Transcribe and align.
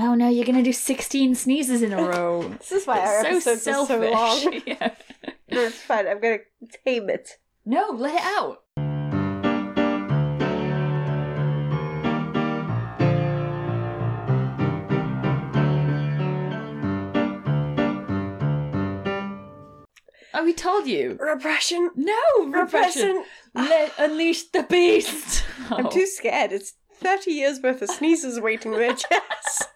Oh 0.00 0.14
no, 0.14 0.28
you're 0.28 0.44
gonna 0.44 0.62
do 0.62 0.72
16 0.72 1.34
sneezes 1.34 1.82
in 1.82 1.92
a 1.92 1.96
row. 2.08 2.48
This 2.60 2.72
is 2.72 2.86
why 2.86 3.00
our 3.00 3.26
It's 3.26 3.44
so 3.44 3.52
episodes 3.52 3.68
are 3.68 3.86
so 3.86 4.10
long. 4.10 4.62
Yeah. 4.66 4.94
No, 5.50 5.60
it's 5.62 5.80
fine. 5.80 6.06
I'm 6.06 6.20
gonna 6.20 6.38
tame 6.84 7.08
it. 7.10 7.38
No, 7.64 7.90
let 7.90 8.14
it 8.14 8.22
out. 8.22 8.62
Oh, 20.34 20.44
we 20.44 20.52
told 20.52 20.86
you. 20.86 21.16
Repression. 21.18 21.90
No, 21.96 22.14
Repression. 22.46 22.52
repression. 23.16 23.24
Let 23.54 23.92
unleash 23.98 24.44
the 24.50 24.62
beast. 24.64 25.42
I'm 25.70 25.86
Oh. 25.86 25.90
too 25.90 26.06
scared. 26.06 26.52
It's 26.52 26.74
30 26.98 27.30
years 27.30 27.60
worth 27.62 27.82
of 27.82 27.90
sneezes 27.90 28.40
waiting 28.40 28.72
there, 28.72 28.92
Jess. 28.92 29.66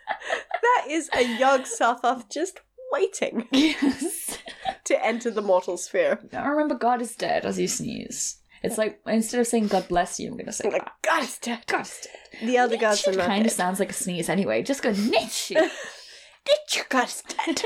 that 0.62 0.84
is 0.88 1.08
a 1.14 1.38
Yog-Sothoth 1.38 2.30
just 2.30 2.60
waiting 2.92 3.48
Yes. 3.52 4.38
to 4.84 5.04
enter 5.04 5.30
the 5.30 5.42
mortal 5.42 5.76
sphere. 5.76 6.18
Now 6.32 6.48
remember, 6.48 6.74
God 6.74 7.00
is 7.00 7.14
dead 7.16 7.44
as 7.46 7.58
you 7.58 7.68
sneeze. 7.68 8.38
It's 8.62 8.78
like 8.78 9.00
instead 9.06 9.40
of 9.40 9.46
saying 9.46 9.68
God 9.68 9.88
bless 9.88 10.20
you, 10.20 10.30
I'm 10.30 10.36
gonna 10.36 10.52
say 10.52 10.70
Like, 10.70 10.88
God. 11.02 11.22
Is 11.24 11.38
dead. 11.38 11.64
God 11.66 11.82
is 11.82 12.06
dead. 12.40 12.46
The 12.48 12.56
elder 12.56 12.76
gods 12.76 13.06
are 13.08 13.10
It 13.12 13.16
not 13.16 13.26
kind 13.26 13.44
of 13.46 13.50
sounds 13.52 13.80
like 13.80 13.90
a 13.90 13.94
sneeze 13.94 14.28
anyway. 14.28 14.62
Just 14.62 14.82
go 14.82 14.92
niche. 14.92 15.48
Did 15.48 16.58
you 16.74 16.82
God 16.88 17.06
is 17.08 17.22
dead? 17.46 17.62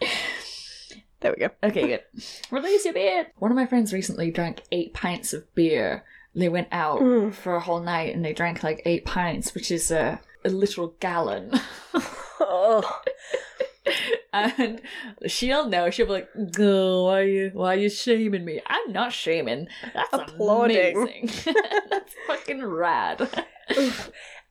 there 1.20 1.34
we 1.36 1.40
go. 1.46 1.50
okay, 1.62 1.86
good. 1.86 2.02
Release 2.50 2.84
your 2.84 2.94
beer. 2.94 3.28
One 3.38 3.50
of 3.50 3.56
my 3.56 3.66
friends 3.66 3.92
recently 3.92 4.30
drank 4.30 4.62
eight 4.72 4.92
pints 4.94 5.32
of 5.32 5.52
beer. 5.54 6.04
They 6.34 6.48
went 6.48 6.68
out 6.72 7.00
Mm. 7.00 7.34
for 7.34 7.56
a 7.56 7.60
whole 7.60 7.80
night 7.80 8.14
and 8.14 8.24
they 8.24 8.32
drank 8.32 8.62
like 8.62 8.82
eight 8.84 9.04
pints, 9.04 9.54
which 9.54 9.70
is 9.70 9.90
a, 9.90 10.20
a 10.44 10.50
literal 10.50 10.94
gallon. 11.00 11.52
Oh, 12.40 13.00
and 14.32 14.80
she'll 15.26 15.68
know. 15.68 15.90
She'll 15.90 16.06
be 16.06 16.12
like, 16.12 16.28
"Oh, 16.58 17.04
why 17.04 17.20
are 17.20 17.24
you, 17.24 17.50
why 17.54 17.74
are 17.74 17.78
you 17.78 17.90
shaming 17.90 18.44
me? 18.44 18.60
I'm 18.66 18.92
not 18.92 19.12
shaming. 19.12 19.68
That's 19.94 20.08
Applauding. 20.12 20.96
amazing. 20.96 21.54
That's 21.90 22.14
fucking 22.26 22.64
rad." 22.64 23.28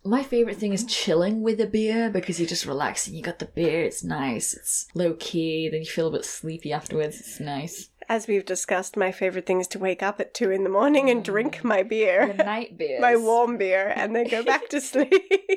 My 0.03 0.23
favorite 0.23 0.57
thing 0.57 0.71
is 0.73 0.85
chilling 0.85 1.41
with 1.41 1.59
a 1.59 1.65
beer 1.67 2.09
because 2.09 2.39
you're 2.39 2.47
just 2.47 2.65
relaxing. 2.65 3.13
You 3.13 3.21
got 3.23 3.39
the 3.39 3.45
beer, 3.45 3.83
it's 3.83 4.03
nice, 4.05 4.53
it's 4.53 4.87
low 4.93 5.15
key, 5.19 5.67
then 5.69 5.81
you 5.81 5.85
feel 5.87 6.07
a 6.07 6.11
bit 6.11 6.23
sleepy 6.23 6.71
afterwards, 6.71 7.19
it's 7.19 7.39
nice. 7.41 7.89
As 8.09 8.27
we've 8.27 8.45
discussed, 8.45 8.95
my 8.95 9.11
favorite 9.11 9.45
thing 9.45 9.59
is 9.59 9.67
to 9.69 9.79
wake 9.79 10.01
up 10.01 10.19
at 10.19 10.33
2 10.33 10.51
in 10.51 10.63
the 10.63 10.69
morning 10.69 11.09
and 11.09 11.23
drink 11.23 11.57
mm. 11.57 11.63
my 11.65 11.83
beer. 11.83 12.33
The 12.33 12.43
night 12.43 12.79
my 12.99 13.15
warm 13.15 13.57
beer 13.57 13.91
and 13.95 14.15
then 14.15 14.27
go 14.27 14.43
back 14.43 14.69
to 14.69 14.81
sleep. 14.81 15.11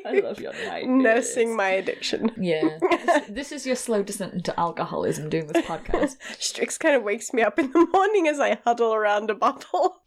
I 0.05 0.19
love 0.19 0.39
your 0.39 0.53
night 0.53 0.85
beers. 0.85 1.03
Nursing 1.03 1.55
my 1.55 1.69
addiction. 1.69 2.31
Yeah. 2.37 2.77
This, 3.01 3.27
this 3.29 3.51
is 3.51 3.65
your 3.65 3.75
slow 3.75 4.03
descent 4.03 4.33
into 4.33 4.57
alcoholism 4.59 5.29
doing 5.29 5.47
this 5.47 5.65
podcast. 5.65 6.17
Strix 6.39 6.77
kind 6.77 6.95
of 6.95 7.03
wakes 7.03 7.33
me 7.33 7.41
up 7.41 7.57
in 7.57 7.71
the 7.71 7.87
morning 7.93 8.27
as 8.27 8.39
I 8.39 8.59
huddle 8.63 8.93
around 8.93 9.29
a 9.29 9.35
bottle. 9.35 10.01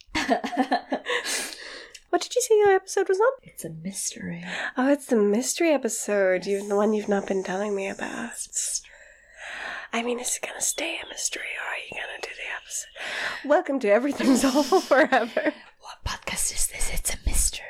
What 2.15 2.23
did 2.23 2.37
you 2.37 2.43
say 2.43 2.57
your 2.59 2.71
episode 2.71 3.09
was 3.09 3.19
on? 3.19 3.33
it's 3.43 3.65
a 3.65 3.71
mystery. 3.71 4.45
Oh, 4.77 4.89
it's 4.89 5.07
the 5.07 5.17
mystery 5.17 5.71
episode. 5.71 6.47
You, 6.47 6.67
the 6.69 6.77
one 6.77 6.93
you've 6.93 7.09
not 7.09 7.27
been 7.27 7.43
telling 7.43 7.75
me 7.75 7.89
about. 7.89 8.31
I 9.95 10.03
mean, 10.03 10.19
is 10.19 10.37
it 10.43 10.45
gonna 10.49 10.61
stay 10.61 10.99
a 11.01 11.09
mystery, 11.09 11.43
or 11.57 11.71
are 11.71 11.79
you 11.89 11.91
gonna 11.93 12.21
do 12.21 12.29
the 12.37 12.51
episode? 12.61 13.49
Welcome 13.49 13.79
to 13.79 13.89
Everything's 13.89 14.45
Awful 14.45 14.81
Forever. 14.81 15.55
What 15.79 16.05
podcast 16.05 16.53
is 16.53 16.67
this? 16.67 16.91
It's 16.93 17.15
a 17.15 17.19
mystery. 17.25 17.63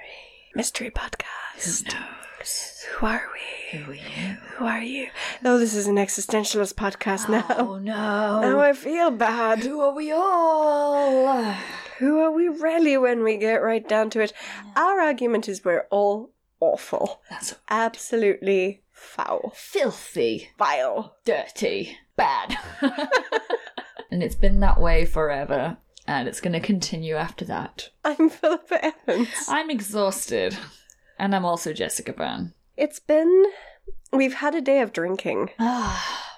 Mystery 0.54 0.90
podcast. 0.90 1.84
Who 1.92 1.98
knows? 1.98 2.84
Who 2.92 3.06
are 3.06 3.24
we? 3.34 3.78
Who 3.78 3.90
are 3.90 3.94
you? 3.94 4.36
Who 4.56 4.64
are 4.64 4.80
you? 4.82 5.08
Oh, 5.44 5.58
this 5.58 5.74
is 5.74 5.86
an 5.86 5.96
existentialist 5.96 6.76
podcast 6.76 7.28
now. 7.28 7.44
Oh 7.58 7.76
no. 7.78 8.40
Now 8.40 8.58
I 8.58 8.72
feel 8.72 9.10
bad. 9.10 9.58
Who 9.58 9.82
are 9.82 9.92
we 9.94 10.10
all? 10.10 11.52
Who 11.98 12.20
are 12.20 12.30
we 12.32 12.48
really 12.48 12.96
when 12.96 13.22
we 13.22 13.36
get 13.36 13.56
right 13.62 13.86
down 13.86 14.08
to 14.10 14.20
it? 14.20 14.32
Our 14.76 14.98
argument 14.98 15.46
is 15.46 15.62
we're 15.62 15.86
all 15.90 16.30
awful. 16.58 17.20
That's 17.28 17.54
Absolutely 17.68 18.80
foul. 18.92 19.52
filthy, 19.54 20.48
Vile. 20.58 21.16
dirty, 21.26 21.98
bad. 22.16 22.56
and 24.10 24.22
it's 24.22 24.34
been 24.34 24.60
that 24.60 24.80
way 24.80 25.04
forever, 25.04 25.76
and 26.06 26.28
it's 26.28 26.40
going 26.40 26.52
to 26.52 26.60
continue 26.60 27.16
after 27.16 27.44
that. 27.46 27.90
I'm 28.04 28.28
Philippa 28.28 28.84
Evans. 28.84 29.28
I'm 29.48 29.70
exhausted, 29.70 30.56
and 31.18 31.34
I'm 31.34 31.44
also 31.44 31.72
Jessica 31.72 32.12
Byrne. 32.12 32.54
It's 32.76 33.00
been. 33.00 33.44
We've 34.12 34.34
had 34.34 34.54
a 34.54 34.60
day 34.60 34.80
of 34.80 34.92
drinking. 34.92 35.50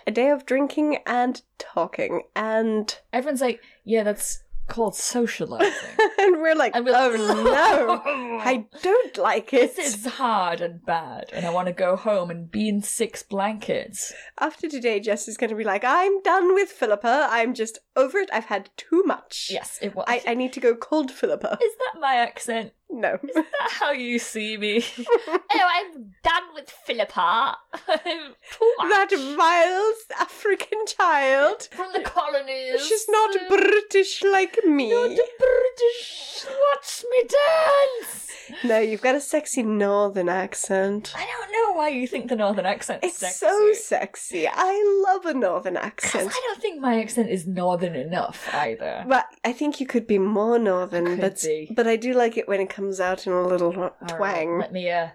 A 0.09 0.13
day 0.13 0.31
of 0.31 0.47
drinking 0.47 0.99
and 1.05 1.43
talking. 1.59 2.23
And. 2.37 2.97
Everyone's 3.13 3.41
like, 3.41 3.61
yeah, 3.85 4.05
that's 4.05 4.45
called 4.67 4.95
socializing. 4.95 5.91
And 6.19 6.41
we're 6.41 6.57
like, 6.57 6.75
And 6.75 6.85
we're 6.85 6.93
like, 6.93 7.21
oh 7.21 7.45
no, 7.45 8.03
I 8.43 8.65
don't 8.83 9.17
like 9.17 9.53
it. 9.53 9.77
This 9.77 9.95
is 9.95 10.07
hard 10.07 10.61
and 10.61 10.85
bad, 10.85 11.27
and 11.33 11.47
I 11.47 11.51
want 11.51 11.67
to 11.69 11.73
go 11.73 11.95
home 11.95 12.31
and 12.31 12.51
be 12.51 12.69
in 12.69 12.83
six 12.83 13.23
blankets. 13.23 14.13
After 14.41 14.69
today, 14.69 14.99
Jess 14.99 15.29
is 15.29 15.37
going 15.37 15.51
to 15.51 15.57
be 15.57 15.63
like, 15.63 15.85
I'm 15.85 16.21
done 16.23 16.53
with 16.55 16.71
Philippa. 16.71 17.29
I'm 17.31 17.55
just 17.55 17.79
over 17.95 18.19
it. 18.19 18.31
I've 18.33 18.47
had 18.47 18.71
too 18.77 19.05
much. 19.05 19.51
Yes, 19.53 19.79
it 19.81 19.95
was. 19.95 20.05
I, 20.09 20.23
I 20.27 20.35
need 20.35 20.53
to 20.55 20.61
go 20.61 20.75
cold 20.75 21.13
Philippa. 21.13 21.59
Is 21.63 21.77
that 21.79 22.01
my 22.01 22.17
accent? 22.17 22.73
No. 22.91 23.19
Is 23.23 23.35
that 23.35 23.45
how 23.71 23.91
you 23.91 24.19
see 24.19 24.57
me? 24.57 24.85
oh, 25.29 25.39
I'm 25.55 26.15
done 26.23 26.43
with 26.55 26.71
Philippa. 26.71 27.57
That 28.89 29.11
vile 29.11 29.93
African 30.21 30.87
child. 30.87 31.69
From 31.73 31.93
the 31.93 32.01
colonies. 32.01 32.87
She's 32.87 33.07
not 33.09 33.37
British 33.49 34.23
like 34.23 34.65
me. 34.65 34.91
Not 34.91 35.09
British. 35.09 35.66
Watch 36.73 37.05
me 37.11 37.23
dance. 37.29 38.23
No, 38.65 38.79
you've 38.79 39.01
got 39.03 39.15
a 39.15 39.21
sexy 39.21 39.63
northern 39.63 40.29
accent. 40.29 41.13
I 41.17 41.27
don't 41.27 41.53
know 41.53 41.73
why 41.79 41.89
you 41.89 42.07
think 42.07 42.29
the 42.29 42.37
northern 42.37 42.65
accent 42.67 43.03
is 43.05 43.11
It's 43.11 43.19
sexy. 43.19 43.39
so 43.47 43.73
sexy. 43.73 44.49
I 44.49 45.05
love 45.09 45.27
a 45.27 45.35
northern 45.35 45.75
'Cause 45.75 45.85
accent. 45.85 46.31
I 46.33 46.41
don't 46.47 46.61
think 46.63 46.81
my 46.81 47.01
accent 47.01 47.29
is 47.31 47.47
northern 47.47 47.97
enough 47.97 48.49
either. 48.55 49.05
But 49.09 49.27
I 49.45 49.53
think 49.53 49.81
you 49.81 49.87
could 49.87 50.07
be 50.07 50.19
more 50.19 50.59
northern, 50.59 51.07
Could 51.07 51.21
but 51.21 51.43
be. 51.43 51.73
but 51.75 51.87
I 51.89 51.97
do 51.97 52.13
like 52.13 52.37
it 52.37 52.47
when 52.49 52.61
it 52.61 52.71
comes 52.71 53.01
out 53.01 53.27
in 53.27 53.33
a 53.33 53.43
little 53.47 53.75
All 53.77 53.91
right, 54.01 54.09
twang. 54.09 54.59
let 54.59 54.73
me 54.73 54.91
uh, 54.91 55.09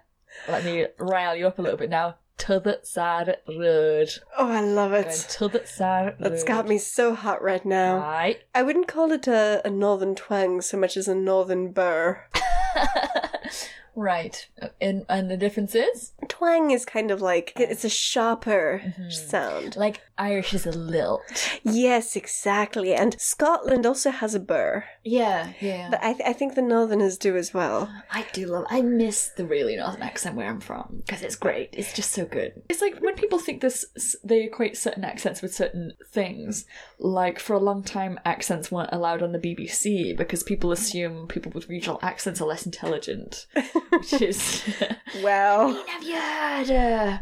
let 0.49 0.65
me 0.65 0.87
rile 0.99 1.35
you 1.35 1.47
up 1.47 1.57
a 1.57 1.61
little 1.61 1.77
bit 1.77 1.89
now. 1.89 2.15
To 2.47 2.59
the 2.59 2.79
side 2.83 3.37
road. 3.47 4.09
Oh, 4.37 4.49
I 4.51 4.61
love 4.61 4.91
Going 4.91 5.05
it. 5.05 5.25
to 5.29 5.47
the 5.47 5.65
side 5.65 6.05
road. 6.05 6.15
That's 6.19 6.43
got 6.43 6.67
me 6.67 6.77
so 6.79 7.13
hot 7.13 7.41
right 7.41 7.63
now. 7.65 7.97
Right. 7.97 8.41
I 8.55 8.63
wouldn't 8.63 8.87
call 8.87 9.11
it 9.11 9.27
a, 9.27 9.61
a 9.63 9.69
northern 9.69 10.15
twang 10.15 10.61
so 10.61 10.77
much 10.77 10.97
as 10.97 11.07
a 11.07 11.13
northern 11.15 11.71
burr. 11.71 12.23
right. 14.01 14.47
And 14.79 15.05
and 15.09 15.29
the 15.29 15.37
difference 15.37 15.75
is 15.75 16.13
Twang 16.27 16.71
is 16.71 16.85
kind 16.85 17.11
of 17.11 17.21
like 17.21 17.53
it's 17.55 17.83
a 17.85 17.89
sharper 17.89 18.81
Mhm. 18.99 19.11
sound. 19.11 19.75
like 19.75 20.01
Irish 20.17 20.53
is 20.53 20.65
a 20.65 20.71
lilt. 20.71 21.21
Yes, 21.63 22.15
exactly. 22.15 22.93
And 22.93 23.19
Scotland 23.19 23.85
also 23.85 24.11
has 24.11 24.35
a 24.35 24.39
burr, 24.39 24.83
Yeah, 25.03 25.53
yeah. 25.59 25.89
but 25.89 26.03
I, 26.03 26.13
th- 26.13 26.29
I 26.29 26.33
think 26.33 26.53
the 26.53 26.61
Northerners 26.61 27.17
do 27.17 27.35
as 27.37 27.53
well. 27.53 27.89
I 28.11 28.25
do 28.33 28.45
love. 28.45 28.65
I 28.69 28.81
miss 28.81 29.29
the 29.29 29.45
really 29.45 29.75
northern 29.77 30.03
accent 30.03 30.35
where 30.35 30.47
I'm 30.47 30.59
from 30.59 31.01
because 31.05 31.23
it's 31.23 31.35
great. 31.35 31.69
It's 31.73 31.93
just 31.93 32.11
so 32.11 32.25
good. 32.25 32.61
It's 32.69 32.81
like 32.81 32.99
when 32.99 33.15
people 33.15 33.39
think 33.39 33.61
this, 33.61 34.15
they 34.23 34.43
equate 34.43 34.77
certain 34.77 35.03
accents 35.03 35.41
with 35.41 35.55
certain 35.55 35.93
things. 36.11 36.65
Like 36.99 37.39
for 37.39 37.53
a 37.55 37.59
long 37.59 37.81
time, 37.83 38.19
accents 38.23 38.71
weren't 38.71 38.93
allowed 38.93 39.23
on 39.23 39.31
the 39.31 39.39
BBC 39.39 40.15
because 40.15 40.43
people 40.43 40.71
assume 40.71 41.27
people 41.27 41.51
with 41.55 41.67
regional 41.69 41.97
accents 42.03 42.39
are 42.41 42.45
less 42.47 42.65
intelligent. 42.65 43.47
Which 43.91 44.13
is, 44.13 44.63
Well, 45.23 45.73
have 45.87 46.03
you 46.03 46.15
heard? 46.19 46.71
Uh, 46.71 47.19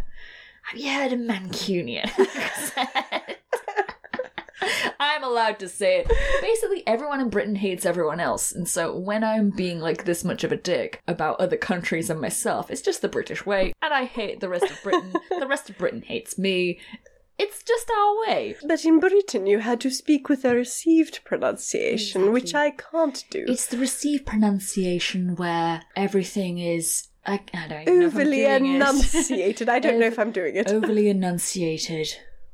have 0.64 0.80
you 0.80 0.92
heard 0.92 1.14
a 1.14 1.18
Mancunian? 1.18 2.10
I'm 5.00 5.24
allowed 5.24 5.60
to 5.60 5.70
say 5.70 6.00
it. 6.00 6.12
Basically, 6.42 6.86
everyone 6.86 7.22
in 7.22 7.30
Britain 7.30 7.56
hates 7.56 7.86
everyone 7.86 8.20
else, 8.20 8.52
and 8.52 8.68
so 8.68 8.96
when 8.96 9.24
I'm 9.24 9.50
being 9.50 9.80
like 9.80 10.04
this 10.04 10.24
much 10.24 10.44
of 10.44 10.52
a 10.52 10.58
dick 10.58 11.02
about 11.08 11.40
other 11.40 11.58
countries 11.58 12.10
and 12.10 12.20
myself, 12.20 12.70
it's 12.70 12.82
just 12.82 13.02
the 13.02 13.08
British 13.08 13.46
way, 13.46 13.74
and 13.82 13.94
I 13.94 14.04
hate 14.06 14.40
the 14.42 14.50
rest 14.50 14.66
of 14.70 14.82
Britain. 14.84 15.14
the 15.40 15.48
rest 15.48 15.70
of 15.70 15.78
Britain 15.78 16.02
hates 16.02 16.38
me. 16.38 16.80
It's 17.40 17.64
just 17.64 17.90
our 17.90 18.20
way. 18.28 18.56
but 18.68 18.84
in 18.86 19.00
Britain 19.00 19.46
you 19.48 19.60
had 19.60 19.80
to 19.82 19.90
speak 19.90 20.28
with 20.30 20.44
a 20.46 20.54
received 20.54 21.22
pronunciation, 21.24 22.32
which 22.34 22.54
I 22.54 22.72
can't 22.72 23.24
do. 23.30 23.46
It's 23.48 23.68
the 23.68 23.78
received 23.78 24.26
pronunciation 24.26 25.36
where 25.36 25.82
everything 25.96 26.60
is. 26.60 27.08
I, 27.26 27.40
I 27.54 27.68
don't 27.68 27.86
know 27.86 28.06
overly 28.06 28.46
enunciated. 28.46 29.70
I 29.70 29.80
don't 29.80 30.00
know 30.00 30.08
if 30.08 30.20
I'm 30.20 30.32
doing 30.32 30.56
it. 30.56 30.70
overly 30.72 31.10
enunciated 31.10 32.08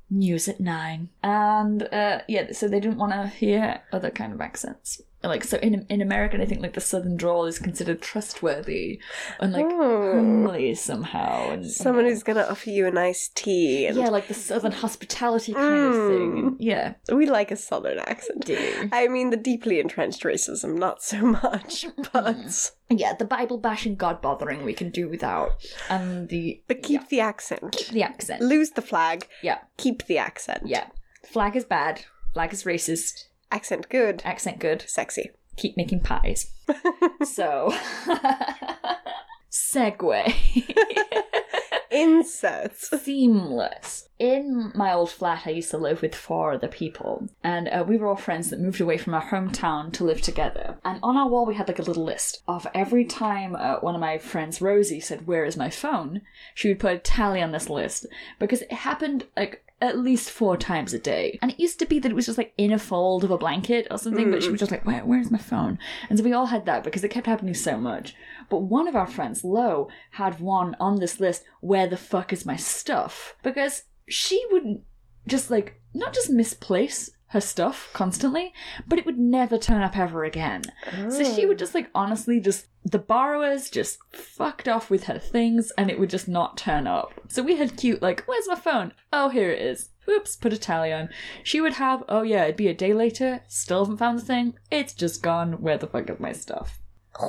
news 0.09 0.47
at 0.47 0.59
nine 0.59 1.09
and 1.23 1.81
uh 1.91 2.19
yeah 2.27 2.51
so 2.51 2.67
they 2.67 2.79
didn't 2.79 2.99
want 2.99 3.11
to 3.11 3.25
hear 3.27 3.81
other 3.91 4.11
kind 4.11 4.31
of 4.33 4.39
accents 4.39 5.01
like 5.27 5.43
so 5.43 5.57
in 5.57 5.85
in 5.89 6.01
American, 6.01 6.41
I 6.41 6.45
think 6.45 6.61
like 6.61 6.73
the 6.73 6.81
Southern 6.81 7.17
drawl 7.17 7.45
is 7.45 7.59
considered 7.59 8.01
trustworthy 8.01 8.99
and 9.39 9.53
like 9.53 9.65
Oh. 9.65 10.13
homely 10.13 10.75
somehow, 10.75 11.51
and 11.51 11.65
Someone 11.65 12.05
who's 12.05 12.23
gonna 12.23 12.43
offer 12.49 12.69
you 12.69 12.85
a 12.87 12.91
nice 12.91 13.29
tea. 13.33 13.85
And 13.87 13.97
yeah, 13.97 14.09
like 14.09 14.27
the 14.27 14.33
Southern 14.33 14.71
hospitality 14.71 15.53
kind 15.53 15.73
of 15.85 15.93
mm. 15.93 16.07
thing. 16.07 16.55
Yeah, 16.59 16.93
We 17.11 17.25
like 17.27 17.51
a 17.51 17.55
southern 17.57 17.99
accent. 17.99 18.45
do. 18.45 18.89
I 18.91 19.07
mean, 19.07 19.29
the 19.29 19.37
deeply 19.37 19.79
entrenched 19.79 20.23
racism, 20.23 20.77
not 20.77 21.01
so 21.01 21.17
much, 21.21 21.85
mm-hmm. 21.87 22.01
but 22.13 22.71
Yeah, 22.89 23.13
the 23.13 23.25
Bible 23.25 23.57
bashing, 23.57 23.95
God 23.95 24.21
bothering, 24.21 24.63
we 24.63 24.73
can 24.73 24.89
do 24.89 25.09
without, 25.09 25.51
and 25.89 26.29
the 26.29 26.61
but 26.67 26.83
keep 26.83 27.09
the 27.09 27.19
accent. 27.19 27.89
the 27.91 28.03
accent. 28.03 28.41
Lose 28.41 28.71
the 28.71 28.81
flag. 28.81 29.27
Yeah, 29.41 29.59
Keep 29.77 30.05
the 30.07 30.17
accent. 30.17 30.63
yeah. 30.65 30.87
Flag 31.23 31.55
is 31.55 31.65
bad. 31.65 32.03
Flag 32.33 32.53
is 32.53 32.63
racist. 32.63 33.25
Accent 33.51 33.89
good. 33.89 34.21
Accent 34.25 34.59
good. 34.59 34.83
Sexy. 34.87 35.31
Keep 35.55 35.77
making 35.77 36.01
pies. 36.01 36.51
so, 37.23 37.73
segue. 39.51 40.33
Inserts. 41.91 42.89
Seamless. 42.89 44.09
In 44.19 44.71
my 44.75 44.93
old 44.93 45.11
flat, 45.11 45.43
I 45.45 45.51
used 45.51 45.71
to 45.71 45.77
live 45.77 46.01
with 46.01 46.15
four 46.15 46.53
other 46.53 46.67
people, 46.67 47.29
and 47.43 47.67
uh, 47.69 47.85
we 47.87 47.95
were 47.95 48.07
all 48.07 48.15
friends 48.15 48.49
that 48.49 48.59
moved 48.59 48.81
away 48.81 48.97
from 48.97 49.13
our 49.13 49.23
hometown 49.23 49.93
to 49.93 50.03
live 50.03 50.21
together. 50.21 50.77
And 50.83 50.99
on 51.03 51.15
our 51.15 51.29
wall, 51.29 51.45
we 51.45 51.55
had 51.55 51.67
like 51.67 51.79
a 51.79 51.83
little 51.83 52.03
list 52.03 52.41
of 52.47 52.67
every 52.73 53.05
time 53.05 53.55
uh, 53.55 53.79
one 53.79 53.95
of 53.95 54.01
my 54.01 54.17
friends, 54.17 54.61
Rosie, 54.61 54.99
said, 54.99 55.27
Where 55.27 55.45
is 55.45 55.55
my 55.55 55.69
phone? 55.69 56.21
she 56.53 56.69
would 56.69 56.79
put 56.79 56.95
a 56.95 56.99
tally 56.99 57.41
on 57.41 57.51
this 57.51 57.69
list 57.69 58.07
because 58.39 58.61
it 58.61 58.71
happened 58.71 59.25
like 59.37 59.64
at 59.85 59.99
least 59.99 60.31
four 60.31 60.57
times 60.57 60.93
a 60.93 60.99
day. 60.99 61.37
And 61.41 61.51
it 61.51 61.59
used 61.59 61.79
to 61.79 61.85
be 61.85 61.99
that 61.99 62.11
it 62.11 62.15
was 62.15 62.25
just 62.25 62.37
like 62.37 62.53
in 62.57 62.71
a 62.71 62.79
fold 62.79 63.23
of 63.23 63.31
a 63.31 63.37
blanket 63.37 63.87
or 63.91 63.97
something, 63.97 64.31
but 64.31 64.43
she 64.43 64.49
was 64.49 64.57
mm. 64.57 64.61
just 64.61 64.71
like, 64.71 64.85
Where, 64.85 65.05
Where's 65.05 65.31
my 65.31 65.37
phone? 65.37 65.79
And 66.09 66.17
so 66.17 66.23
we 66.23 66.33
all 66.33 66.47
had 66.47 66.65
that 66.65 66.83
because 66.83 67.03
it 67.03 67.09
kept 67.09 67.27
happening 67.27 67.53
so 67.53 67.77
much. 67.77 68.15
But 68.49 68.59
one 68.59 68.87
of 68.87 68.95
our 68.95 69.07
friends, 69.07 69.43
Lo, 69.43 69.89
had 70.11 70.39
one 70.39 70.75
on 70.79 70.99
this 70.99 71.19
list, 71.19 71.43
Where 71.61 71.87
the 71.87 71.97
fuck 71.97 72.33
is 72.33 72.45
my 72.45 72.55
stuff? 72.55 73.35
Because 73.43 73.83
she 74.07 74.43
wouldn't 74.51 74.81
just 75.27 75.49
like, 75.49 75.81
not 75.93 76.13
just 76.13 76.29
misplace 76.29 77.11
her 77.35 77.41
stuff 77.41 77.89
constantly, 77.93 78.53
but 78.87 78.97
it 78.97 79.05
would 79.05 79.19
never 79.19 79.57
turn 79.57 79.81
up 79.81 79.97
ever 79.97 80.23
again. 80.23 80.63
So 81.09 81.23
she 81.23 81.45
would 81.45 81.59
just 81.59 81.75
like 81.75 81.89
honestly 81.93 82.39
just 82.39 82.67
the 82.85 82.97
borrowers 82.97 83.69
just 83.69 83.99
fucked 84.13 84.69
off 84.69 84.89
with 84.89 85.03
her 85.03 85.19
things 85.19 85.71
and 85.77 85.91
it 85.91 85.99
would 85.99 86.09
just 86.09 86.29
not 86.29 86.57
turn 86.57 86.87
up. 86.87 87.13
So 87.27 87.43
we 87.43 87.57
had 87.57 87.75
cute 87.77 88.01
like, 88.01 88.23
where's 88.25 88.47
my 88.47 88.55
phone? 88.55 88.93
Oh 89.11 89.27
here 89.27 89.51
it 89.51 89.61
is. 89.61 89.89
Oops, 90.09 90.35
put 90.37 90.53
a 90.53 90.57
tally 90.57 90.93
on. 90.93 91.09
She 91.43 91.59
would 91.59 91.73
have, 91.73 92.03
oh 92.07 92.21
yeah, 92.21 92.45
it'd 92.45 92.55
be 92.55 92.69
a 92.69 92.73
day 92.73 92.93
later, 92.93 93.41
still 93.49 93.83
haven't 93.83 93.97
found 93.97 94.19
the 94.19 94.25
thing. 94.25 94.53
It's 94.71 94.93
just 94.93 95.21
gone. 95.21 95.61
Where 95.61 95.77
the 95.77 95.87
fuck 95.87 96.09
is 96.09 96.19
my 96.19 96.31
stuff? 96.31 96.79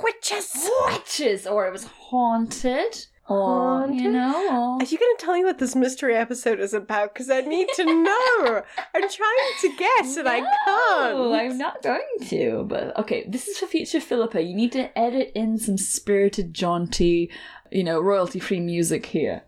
Witches. 0.02 0.68
Witches, 0.86 1.46
or 1.46 1.66
it 1.66 1.72
was 1.72 1.84
haunted. 1.84 3.06
Or 3.28 3.88
you 3.90 4.10
know, 4.10 4.76
Are 4.80 4.84
you 4.84 4.98
going 4.98 5.16
to 5.16 5.24
tell 5.24 5.34
me 5.34 5.44
what 5.44 5.58
this 5.58 5.74
mystery 5.74 6.14
episode 6.14 6.60
is 6.60 6.72
about? 6.72 7.12
Because 7.12 7.28
I 7.28 7.40
need 7.40 7.68
to 7.74 7.84
know. 8.02 8.62
I'm 8.94 9.08
trying 9.08 9.52
to 9.62 9.76
guess 9.76 10.16
and 10.16 10.28
I 10.28 10.40
can't. 10.40 11.34
I'm 11.34 11.58
not 11.58 11.82
going 11.82 12.06
to. 12.22 12.64
But 12.68 12.96
okay, 12.98 13.26
this 13.28 13.48
is 13.48 13.58
for 13.58 13.66
future 13.66 14.00
Philippa. 14.00 14.42
You 14.42 14.54
need 14.54 14.72
to 14.72 14.96
edit 14.96 15.32
in 15.34 15.58
some 15.58 15.76
spirited, 15.76 16.54
jaunty, 16.54 17.30
you 17.72 17.82
know, 17.82 18.00
royalty-free 18.00 18.60
music 18.60 19.06
here. 19.06 19.42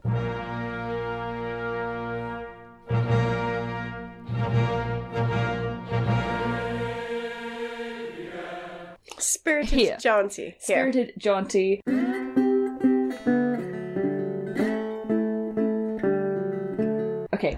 Spirited 9.18 9.78
Here. 9.78 9.96
jaunty. 10.00 10.42
Here. 10.42 10.54
Spirited, 10.60 11.12
jaunty. 11.18 11.80
Okay, 17.38 17.56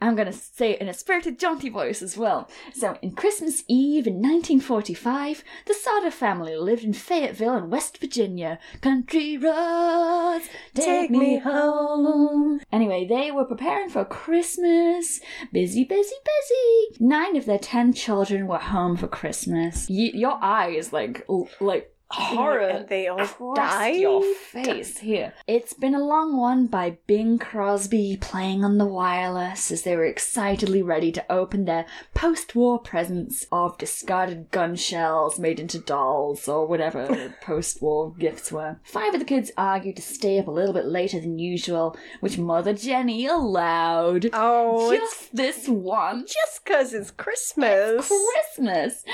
I'm 0.00 0.14
gonna 0.14 0.32
say 0.32 0.72
it 0.72 0.80
in 0.80 0.88
a 0.88 0.94
spirited, 0.94 1.36
jaunty 1.36 1.68
voice 1.68 2.00
as 2.00 2.16
well. 2.16 2.48
So, 2.72 2.96
in 3.02 3.10
Christmas 3.16 3.64
Eve 3.66 4.06
in 4.06 4.22
1945, 4.22 5.42
the 5.66 5.74
Sodder 5.74 6.12
family 6.12 6.54
lived 6.56 6.84
in 6.84 6.92
Fayetteville 6.92 7.56
in 7.56 7.68
West 7.70 7.98
Virginia. 7.98 8.60
Country 8.82 9.36
roads, 9.36 10.48
take, 10.74 11.10
me 11.10 11.38
home. 11.38 12.60
Anyway, 12.70 13.04
they 13.04 13.32
were 13.32 13.44
preparing 13.46 13.88
for 13.88 14.04
Christmas. 14.04 15.20
Busy, 15.52 15.82
busy, 15.82 16.14
busy. 16.24 17.04
Nine 17.04 17.34
of 17.34 17.46
their 17.46 17.58
ten 17.58 17.92
children 17.92 18.46
were 18.46 18.58
home 18.58 18.96
for 18.96 19.08
Christmas. 19.08 19.88
Y- 19.90 20.12
your 20.14 20.38
eyes, 20.40 20.92
like, 20.92 21.26
like 21.60 21.95
horror 22.10 22.60
And 22.60 22.88
they 22.88 23.08
all 23.08 23.54
died. 23.54 23.96
your 23.96 24.22
face 24.34 24.98
here. 24.98 25.32
It's 25.46 25.72
been 25.72 25.94
a 25.94 26.02
long 26.04 26.36
one 26.36 26.66
by 26.66 26.98
Bing 27.06 27.38
Crosby 27.38 28.16
playing 28.20 28.64
on 28.64 28.78
the 28.78 28.86
wireless 28.86 29.70
as 29.70 29.82
they 29.82 29.96
were 29.96 30.04
excitedly 30.04 30.82
ready 30.82 31.10
to 31.12 31.32
open 31.32 31.64
their 31.64 31.84
post-war 32.14 32.78
presents 32.78 33.46
of 33.50 33.76
discarded 33.78 34.50
gun 34.50 34.76
shells 34.76 35.38
made 35.38 35.58
into 35.60 35.78
dolls 35.78 36.46
or 36.48 36.66
whatever 36.66 37.34
post-war 37.42 38.14
gifts 38.18 38.52
were. 38.52 38.78
Five 38.84 39.14
of 39.14 39.20
the 39.20 39.26
kids 39.26 39.50
argued 39.56 39.96
to 39.96 40.02
stay 40.02 40.38
up 40.38 40.46
a 40.46 40.50
little 40.52 40.74
bit 40.74 40.86
later 40.86 41.20
than 41.20 41.38
usual, 41.38 41.96
which 42.20 42.38
Mother 42.38 42.72
Jenny 42.74 43.26
allowed. 43.26 44.30
Oh, 44.32 44.90
it's 44.92 45.00
Just 45.02 45.36
this 45.36 45.68
one 45.68 46.24
just 46.26 46.64
because 46.64 46.94
it's 46.94 47.10
Christmas. 47.10 48.08
Christmas. 48.08 49.04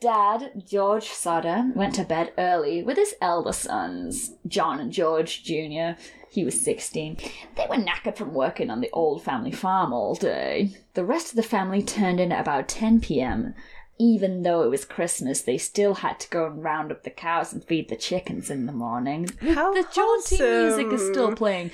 Dad, 0.00 0.64
George 0.66 1.08
Sodder, 1.08 1.70
went 1.76 1.94
to 1.94 2.02
bed 2.04 2.32
early 2.42 2.82
with 2.82 2.96
his 2.96 3.14
elder 3.20 3.52
sons, 3.52 4.32
John 4.46 4.80
and 4.80 4.92
George 4.92 5.44
Jr. 5.44 6.00
He 6.30 6.44
was 6.44 6.60
16. 6.62 7.18
They 7.56 7.66
were 7.68 7.76
knackered 7.76 8.16
from 8.16 8.34
working 8.34 8.70
on 8.70 8.80
the 8.80 8.90
old 8.92 9.22
family 9.22 9.52
farm 9.52 9.92
all 9.92 10.14
day. 10.14 10.70
The 10.94 11.04
rest 11.04 11.30
of 11.30 11.36
the 11.36 11.42
family 11.42 11.82
turned 11.82 12.20
in 12.20 12.32
at 12.32 12.40
about 12.40 12.68
10 12.68 13.00
pm. 13.00 13.54
Even 13.98 14.42
though 14.42 14.62
it 14.62 14.70
was 14.70 14.84
Christmas, 14.84 15.42
they 15.42 15.58
still 15.58 15.96
had 15.96 16.18
to 16.20 16.28
go 16.30 16.46
and 16.46 16.64
round 16.64 16.90
up 16.90 17.04
the 17.04 17.10
cows 17.10 17.52
and 17.52 17.62
feed 17.62 17.88
the 17.88 17.96
chickens 17.96 18.50
in 18.50 18.66
the 18.66 18.72
morning. 18.72 19.28
How 19.40 19.72
the 19.72 19.86
jaunty 19.92 20.42
music 20.42 20.86
is 20.92 21.06
still 21.08 21.36
playing. 21.36 21.70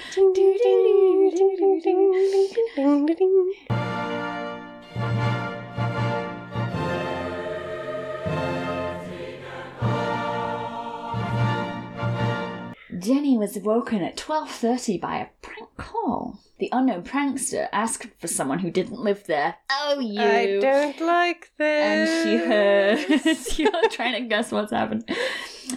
Jenny 12.99 13.37
was 13.37 13.59
woken 13.59 14.03
at 14.03 14.17
12:30 14.17 15.01
by 15.01 15.17
a 15.19 15.27
prank 15.43 15.69
call. 15.77 16.39
The 16.59 16.71
unknown 16.73 17.05
prankster 17.05 17.69
asked 17.73 18.09
for 18.19 18.27
someone 18.27 18.59
who 18.59 18.71
didn't 18.71 19.01
live 19.01 19.25
there. 19.27 19.55
Oh, 19.71 20.01
you. 20.01 20.21
I 20.21 20.59
don't 20.61 21.01
like 21.01 21.53
this. 21.57 22.09
and 22.09 22.29
she 22.29 22.37
heard 22.37 23.59
you're 23.59 23.89
trying 23.91 24.15
to 24.21 24.29
guess 24.29 24.51
what's 24.51 24.73
happened. 24.73 25.09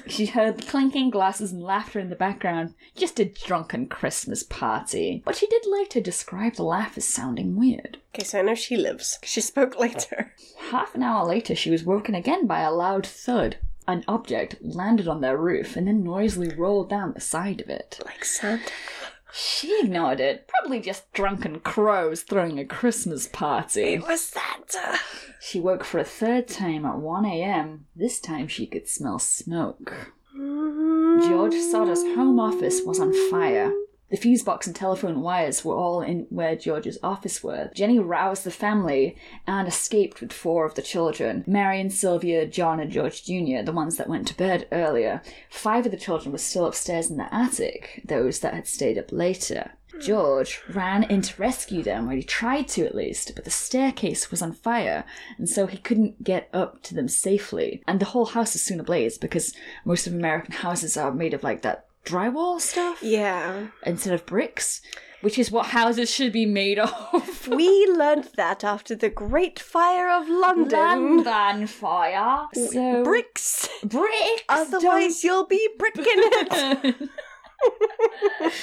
She 0.07 0.25
heard 0.25 0.57
the 0.57 0.65
clinking 0.65 1.09
glasses 1.11 1.51
and 1.51 1.61
laughter 1.61 1.99
in 1.99 2.09
the 2.09 2.15
background. 2.15 2.73
Just 2.95 3.19
a 3.19 3.25
drunken 3.25 3.87
Christmas 3.87 4.41
party. 4.41 5.21
But 5.23 5.35
she 5.35 5.47
did 5.47 5.63
later 5.67 5.99
describe 5.99 6.55
the 6.55 6.63
laugh 6.63 6.97
as 6.97 7.05
sounding 7.05 7.57
weird. 7.57 7.97
Okay, 8.15 8.23
so 8.23 8.39
I 8.39 8.41
know 8.41 8.55
she 8.55 8.77
lives. 8.77 9.19
She 9.23 9.41
spoke 9.41 9.77
later. 9.79 10.33
Half 10.71 10.95
an 10.95 11.03
hour 11.03 11.25
later, 11.27 11.55
she 11.55 11.69
was 11.69 11.83
woken 11.83 12.15
again 12.15 12.47
by 12.47 12.61
a 12.61 12.71
loud 12.71 13.05
thud. 13.05 13.57
An 13.88 14.03
object 14.07 14.55
landed 14.61 15.07
on 15.07 15.21
their 15.21 15.38
roof 15.38 15.75
and 15.75 15.88
then 15.88 16.03
noisily 16.03 16.53
rolled 16.55 16.89
down 16.89 17.13
the 17.13 17.21
side 17.21 17.61
of 17.61 17.69
it. 17.69 18.00
Like 18.05 18.23
Santa. 18.23 18.71
She 19.33 19.79
ignored 19.81 20.19
it. 20.19 20.47
Probably 20.47 20.79
just 20.79 21.11
drunken 21.13 21.61
crows 21.61 22.21
throwing 22.21 22.59
a 22.59 22.65
Christmas 22.65 23.27
party. 23.27 23.93
It 23.93 24.07
was 24.07 24.21
Santa. 24.21 25.00
She 25.39 25.59
woke 25.59 25.83
for 25.83 26.00
a 26.00 26.03
third 26.03 26.47
time 26.47 26.85
at 26.85 26.97
1 26.97 27.25
a.m. 27.25 27.85
This 27.95 28.19
time 28.19 28.47
she 28.47 28.67
could 28.67 28.88
smell 28.88 29.19
smoke. 29.19 30.11
George 30.35 31.55
Sodder's 31.55 32.03
home 32.03 32.39
office 32.39 32.81
was 32.85 33.00
on 33.00 33.13
fire. 33.29 33.73
The 34.11 34.17
fuse 34.17 34.43
box 34.43 34.67
and 34.67 34.75
telephone 34.75 35.21
wires 35.21 35.63
were 35.63 35.73
all 35.73 36.01
in 36.01 36.27
where 36.29 36.57
George's 36.57 36.97
office 37.01 37.41
were. 37.41 37.71
Jenny 37.73 37.97
roused 37.97 38.43
the 38.43 38.51
family 38.51 39.15
and 39.47 39.69
escaped 39.69 40.19
with 40.19 40.33
four 40.33 40.65
of 40.65 40.75
the 40.75 40.81
children 40.81 41.45
Marion, 41.47 41.89
Sylvia, 41.89 42.45
John, 42.45 42.81
and 42.81 42.91
George 42.91 43.23
Jr., 43.23 43.63
the 43.63 43.71
ones 43.71 43.95
that 43.95 44.09
went 44.09 44.27
to 44.27 44.35
bed 44.37 44.67
earlier. 44.73 45.21
Five 45.49 45.85
of 45.85 45.93
the 45.93 45.97
children 45.97 46.33
were 46.33 46.39
still 46.39 46.65
upstairs 46.65 47.09
in 47.09 47.15
the 47.15 47.33
attic, 47.33 48.01
those 48.03 48.41
that 48.41 48.53
had 48.53 48.67
stayed 48.67 48.97
up 48.97 49.13
later. 49.13 49.71
George 50.01 50.61
ran 50.73 51.03
in 51.03 51.21
to 51.21 51.41
rescue 51.41 51.83
them, 51.83 52.09
or 52.09 52.13
he 52.13 52.23
tried 52.23 52.67
to 52.69 52.85
at 52.85 52.95
least, 52.95 53.33
but 53.35 53.45
the 53.45 53.51
staircase 53.51 54.29
was 54.31 54.41
on 54.41 54.51
fire, 54.51 55.05
and 55.37 55.47
so 55.47 55.67
he 55.67 55.77
couldn't 55.77 56.23
get 56.23 56.49
up 56.53 56.81
to 56.83 56.95
them 56.95 57.07
safely. 57.07 57.81
And 57.87 57.99
the 57.99 58.05
whole 58.05 58.25
house 58.25 58.55
is 58.55 58.61
soon 58.61 58.79
ablaze 58.79 59.17
because 59.17 59.53
most 59.85 60.07
of 60.07 60.13
American 60.13 60.53
houses 60.53 60.97
are 60.97 61.13
made 61.13 61.33
of 61.33 61.43
like 61.43 61.61
that 61.61 61.85
drywall 62.05 62.60
stuff 62.60 63.01
Yeah. 63.03 63.67
instead 63.86 64.13
of 64.13 64.25
bricks. 64.25 64.81
which 65.22 65.38
is 65.38 65.51
what 65.51 65.67
houses 65.67 66.10
should 66.10 66.34
be 66.34 66.48
made 66.48 66.79
of. 66.79 67.48
We 67.48 67.86
learned 67.96 68.29
that 68.38 68.63
after 68.63 68.96
the 68.96 69.10
Great 69.10 69.60
Fire 69.60 70.10
of 70.10 70.27
London. 70.27 71.24
London 71.24 71.67
fire. 71.67 72.48
So 72.55 73.03
Bricks. 73.03 73.70
bricks. 73.84 74.43
Otherwise, 74.50 75.24
you'll 75.24 75.46
be 75.46 75.70
bricking 75.77 76.03
it. 76.08 77.10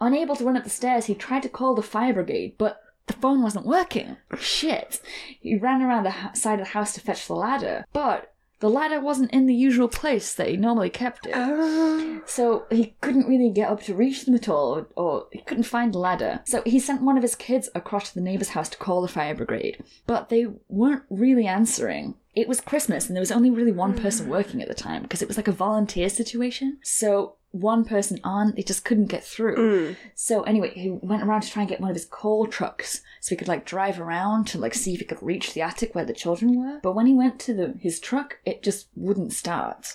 Unable 0.00 0.36
to 0.36 0.44
run 0.44 0.56
up 0.56 0.64
the 0.64 0.70
stairs, 0.70 1.06
he 1.06 1.14
tried 1.14 1.42
to 1.44 1.48
call 1.48 1.74
the 1.74 1.82
fire 1.82 2.12
brigade, 2.12 2.54
but 2.58 2.80
the 3.06 3.12
phone 3.14 3.42
wasn't 3.42 3.66
working. 3.66 4.16
Shit. 4.38 5.00
He 5.40 5.56
ran 5.56 5.82
around 5.82 6.04
the 6.04 6.32
side 6.34 6.60
of 6.60 6.66
the 6.66 6.72
house 6.72 6.92
to 6.94 7.00
fetch 7.00 7.26
the 7.26 7.34
ladder, 7.34 7.84
but 7.92 8.33
the 8.60 8.70
ladder 8.70 9.00
wasn't 9.00 9.32
in 9.32 9.46
the 9.46 9.54
usual 9.54 9.88
place 9.88 10.34
that 10.34 10.48
he 10.48 10.56
normally 10.56 10.90
kept 10.90 11.26
it. 11.26 11.32
Um, 11.32 12.22
So 12.26 12.66
he 12.70 12.94
couldn't 13.00 13.28
really 13.28 13.50
get 13.50 13.68
up 13.70 13.82
to 13.82 13.94
reach 13.94 14.24
them 14.24 14.34
at 14.34 14.48
all, 14.48 14.74
or, 14.74 14.86
or 14.96 15.26
he 15.32 15.40
couldn't 15.40 15.64
find 15.64 15.92
the 15.92 15.98
ladder. 15.98 16.40
So 16.46 16.62
he 16.64 16.80
sent 16.80 17.02
one 17.02 17.16
of 17.16 17.22
his 17.22 17.34
kids 17.34 17.68
across 17.74 18.08
to 18.08 18.14
the 18.14 18.20
neighbour's 18.20 18.50
house 18.50 18.68
to 18.70 18.78
call 18.78 19.02
the 19.02 19.08
fire 19.08 19.34
brigade, 19.34 19.82
but 20.06 20.28
they 20.28 20.46
weren't 20.68 21.02
really 21.10 21.46
answering. 21.46 22.14
It 22.34 22.48
was 22.48 22.60
Christmas 22.60 23.06
and 23.06 23.16
there 23.16 23.20
was 23.22 23.30
only 23.32 23.50
really 23.50 23.72
one 23.72 23.94
person 23.94 24.28
working 24.28 24.60
at 24.60 24.68
the 24.68 24.74
time 24.74 25.02
because 25.02 25.22
it 25.22 25.28
was 25.28 25.36
like 25.36 25.48
a 25.48 25.52
volunteer 25.52 26.08
situation. 26.08 26.78
So 26.82 27.36
one 27.52 27.84
person 27.84 28.18
on, 28.24 28.52
they 28.56 28.62
just 28.62 28.84
couldn't 28.84 29.06
get 29.06 29.22
through. 29.22 29.56
mm. 29.56 29.96
So 30.16 30.42
anyway, 30.42 30.72
he 30.74 30.90
went 30.90 31.22
around 31.22 31.42
to 31.42 31.50
try 31.50 31.62
and 31.62 31.68
get 31.68 31.80
one 31.80 31.90
of 31.90 31.96
his 31.96 32.04
coal 32.04 32.46
trucks 32.46 33.02
so 33.20 33.30
he 33.30 33.36
could 33.36 33.46
like 33.46 33.64
drive 33.64 34.00
around 34.00 34.48
to 34.48 34.58
like 34.58 34.74
see 34.74 34.92
if 34.92 34.98
he 34.98 35.06
could 35.06 35.22
reach 35.22 35.54
the 35.54 35.62
attic 35.62 35.94
where 35.94 36.04
the 36.04 36.12
children 36.12 36.58
were. 36.58 36.80
But 36.82 36.94
when 36.96 37.06
he 37.06 37.14
went 37.14 37.38
to 37.40 37.54
the 37.54 37.74
his 37.78 38.00
truck, 38.00 38.38
it 38.44 38.64
just 38.64 38.88
wouldn't 38.96 39.32
start. 39.32 39.92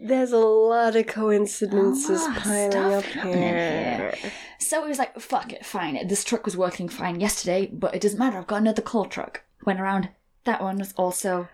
There's 0.00 0.32
a 0.32 0.38
lot 0.38 0.96
of 0.96 1.06
coincidences 1.06 2.22
lot 2.22 2.38
piling 2.38 2.70
stuff 2.70 2.92
up 2.92 3.04
happening 3.04 3.38
here. 3.38 4.14
So 4.58 4.82
he 4.82 4.88
was 4.88 4.98
like, 4.98 5.20
fuck 5.20 5.52
it, 5.52 5.64
fine. 5.64 6.08
This 6.08 6.24
truck 6.24 6.44
was 6.44 6.56
working 6.56 6.88
fine 6.88 7.20
yesterday, 7.20 7.70
but 7.72 7.94
it 7.94 8.00
doesn't 8.00 8.18
matter. 8.18 8.38
I've 8.38 8.46
got 8.46 8.62
another 8.62 8.82
coal 8.82 9.04
truck. 9.04 9.42
Went 9.64 9.80
around. 9.80 10.08
That 10.44 10.62
one 10.62 10.78
was 10.78 10.92
also 10.94 11.48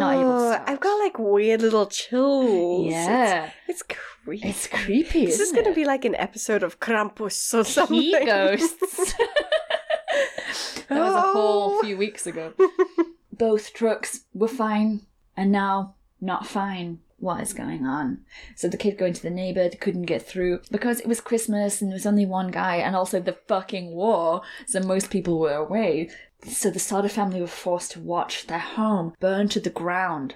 not 0.00 0.14
able 0.14 0.24
to 0.24 0.36
Oh, 0.36 0.52
start. 0.52 0.68
I've 0.68 0.80
got 0.80 0.98
like 1.00 1.18
weird 1.18 1.62
little 1.62 1.86
chills. 1.86 2.90
Yeah. 2.92 3.50
It's, 3.68 3.82
it's 3.82 3.96
creepy. 4.24 4.48
It's 4.48 4.66
creepy. 4.68 5.26
This 5.26 5.40
is 5.40 5.52
going 5.52 5.64
to 5.66 5.74
be 5.74 5.84
like 5.84 6.04
an 6.04 6.14
episode 6.16 6.62
of 6.62 6.80
Krampus 6.80 7.52
or 7.58 7.64
something. 7.64 8.00
He 8.00 8.12
ghosts. 8.24 9.14
that 10.88 10.98
was 11.00 11.14
a 11.14 11.20
whole 11.20 11.78
Oh. 11.78 11.80
few 11.82 11.96
weeks 11.96 12.26
ago. 12.26 12.52
Both 13.32 13.72
trucks 13.72 14.20
were 14.34 14.48
fine, 14.48 15.06
and 15.36 15.50
now 15.50 15.94
not 16.20 16.46
fine. 16.46 17.00
What 17.18 17.40
is 17.40 17.52
going 17.52 17.86
on? 17.86 18.24
So 18.56 18.68
the 18.68 18.76
kid 18.76 18.98
going 18.98 19.12
to 19.12 19.22
the 19.22 19.30
neighbour 19.30 19.68
couldn't 19.80 20.02
get 20.06 20.26
through 20.26 20.60
because 20.72 20.98
it 20.98 21.06
was 21.06 21.20
Christmas 21.20 21.80
and 21.80 21.88
there 21.90 21.94
was 21.94 22.04
only 22.06 22.26
one 22.26 22.50
guy, 22.50 22.76
and 22.76 22.96
also 22.96 23.20
the 23.20 23.38
fucking 23.48 23.92
war, 23.92 24.42
so 24.66 24.80
most 24.80 25.08
people 25.10 25.38
were 25.38 25.54
away. 25.54 26.10
So 26.44 26.70
the 26.70 26.78
Sodder 26.78 27.08
family 27.08 27.40
were 27.40 27.46
forced 27.46 27.92
to 27.92 28.00
watch 28.00 28.46
their 28.46 28.58
home 28.58 29.14
burn 29.20 29.48
to 29.50 29.60
the 29.60 29.70
ground 29.70 30.34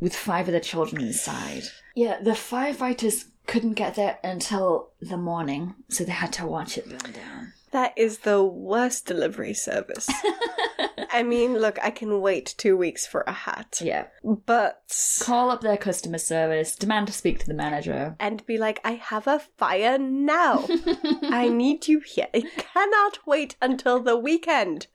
with 0.00 0.14
five 0.14 0.48
of 0.48 0.52
their 0.52 0.60
children 0.60 1.02
inside. 1.02 1.64
Yeah, 1.94 2.20
the 2.20 2.32
firefighters 2.32 3.26
couldn't 3.46 3.74
get 3.74 3.94
there 3.94 4.18
until 4.24 4.90
the 5.00 5.16
morning, 5.16 5.74
so 5.88 6.04
they 6.04 6.12
had 6.12 6.32
to 6.34 6.46
watch 6.46 6.78
it 6.78 6.88
burn 6.88 7.12
down. 7.12 7.52
That 7.72 7.92
is 7.96 8.18
the 8.18 8.42
worst 8.42 9.06
delivery 9.06 9.54
service. 9.54 10.08
I 11.10 11.22
mean, 11.22 11.58
look, 11.58 11.78
I 11.82 11.90
can 11.90 12.20
wait 12.20 12.54
two 12.56 12.76
weeks 12.76 13.06
for 13.06 13.22
a 13.22 13.32
hat. 13.32 13.80
Yeah. 13.82 14.06
But. 14.22 14.82
Call 15.20 15.50
up 15.50 15.60
their 15.60 15.76
customer 15.76 16.18
service, 16.18 16.74
demand 16.76 17.06
to 17.08 17.12
speak 17.12 17.38
to 17.40 17.46
the 17.46 17.54
manager. 17.54 18.16
And 18.18 18.44
be 18.46 18.58
like, 18.58 18.80
I 18.84 18.92
have 18.92 19.26
a 19.26 19.40
fire 19.56 19.98
now. 19.98 20.66
I 21.22 21.48
need 21.48 21.86
you 21.88 22.00
here. 22.00 22.28
I 22.34 22.42
cannot 22.56 23.26
wait 23.26 23.56
until 23.62 24.00
the 24.00 24.16
weekend. 24.16 24.86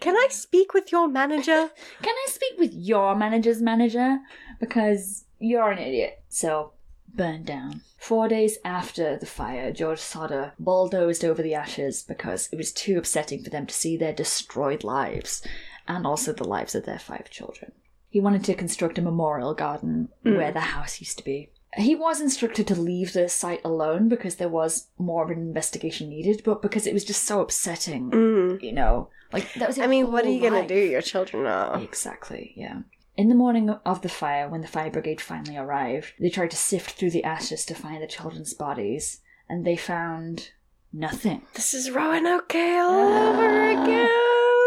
Can 0.00 0.16
I 0.16 0.28
speak 0.30 0.74
with 0.74 0.92
your 0.92 1.08
manager? 1.08 1.70
Can 2.02 2.14
I 2.14 2.26
speak 2.28 2.58
with 2.58 2.72
your 2.72 3.14
manager's 3.14 3.62
manager? 3.62 4.18
Because 4.60 5.24
you're 5.38 5.70
an 5.70 5.78
idiot. 5.78 6.22
So, 6.28 6.72
burn 7.14 7.44
down. 7.44 7.82
Four 7.98 8.28
days 8.28 8.58
after 8.64 9.16
the 9.16 9.26
fire, 9.26 9.72
George 9.72 10.00
Sodder 10.00 10.54
bulldozed 10.58 11.24
over 11.24 11.42
the 11.42 11.54
ashes 11.54 12.02
because 12.02 12.48
it 12.52 12.56
was 12.56 12.72
too 12.72 12.98
upsetting 12.98 13.42
for 13.42 13.50
them 13.50 13.66
to 13.66 13.74
see 13.74 13.96
their 13.96 14.12
destroyed 14.12 14.84
lives 14.84 15.46
and 15.86 16.06
also 16.06 16.32
the 16.32 16.44
lives 16.44 16.74
of 16.74 16.84
their 16.84 16.98
five 16.98 17.30
children. 17.30 17.72
He 18.08 18.20
wanted 18.20 18.44
to 18.44 18.54
construct 18.54 18.98
a 18.98 19.02
memorial 19.02 19.54
garden 19.54 20.08
hmm. 20.22 20.36
where 20.36 20.52
the 20.52 20.60
house 20.60 21.00
used 21.00 21.18
to 21.18 21.24
be. 21.24 21.50
He 21.76 21.94
was 21.94 22.20
instructed 22.20 22.66
to 22.66 22.74
leave 22.74 23.12
the 23.14 23.28
site 23.28 23.62
alone 23.64 24.08
because 24.08 24.36
there 24.36 24.48
was 24.48 24.88
more 24.98 25.24
of 25.24 25.30
an 25.30 25.38
investigation 25.38 26.10
needed, 26.10 26.42
but 26.44 26.60
because 26.60 26.86
it 26.86 26.92
was 26.92 27.04
just 27.04 27.24
so 27.24 27.40
upsetting, 27.40 28.10
Mm. 28.10 28.62
you 28.62 28.72
know, 28.72 29.08
like 29.32 29.52
that 29.54 29.68
was. 29.68 29.78
I 29.78 29.86
mean, 29.86 30.12
what 30.12 30.26
are 30.26 30.30
you 30.30 30.40
gonna 30.42 30.66
do? 30.68 30.74
Your 30.74 31.00
children 31.00 31.46
are. 31.46 31.80
Exactly, 31.82 32.52
yeah. 32.56 32.80
In 33.16 33.28
the 33.28 33.34
morning 33.34 33.70
of 33.70 34.02
the 34.02 34.08
fire, 34.08 34.48
when 34.48 34.60
the 34.60 34.68
fire 34.68 34.90
brigade 34.90 35.20
finally 35.20 35.56
arrived, 35.56 36.12
they 36.20 36.28
tried 36.30 36.50
to 36.50 36.56
sift 36.56 36.92
through 36.92 37.10
the 37.10 37.24
ashes 37.24 37.64
to 37.66 37.74
find 37.74 38.02
the 38.02 38.06
children's 38.06 38.54
bodies, 38.54 39.20
and 39.48 39.64
they 39.66 39.76
found 39.76 40.50
nothing. 40.92 41.42
This 41.54 41.72
is 41.74 41.90
Roanoke 41.90 42.54
all 42.54 43.12
over 43.28 43.68
again. 43.70 44.10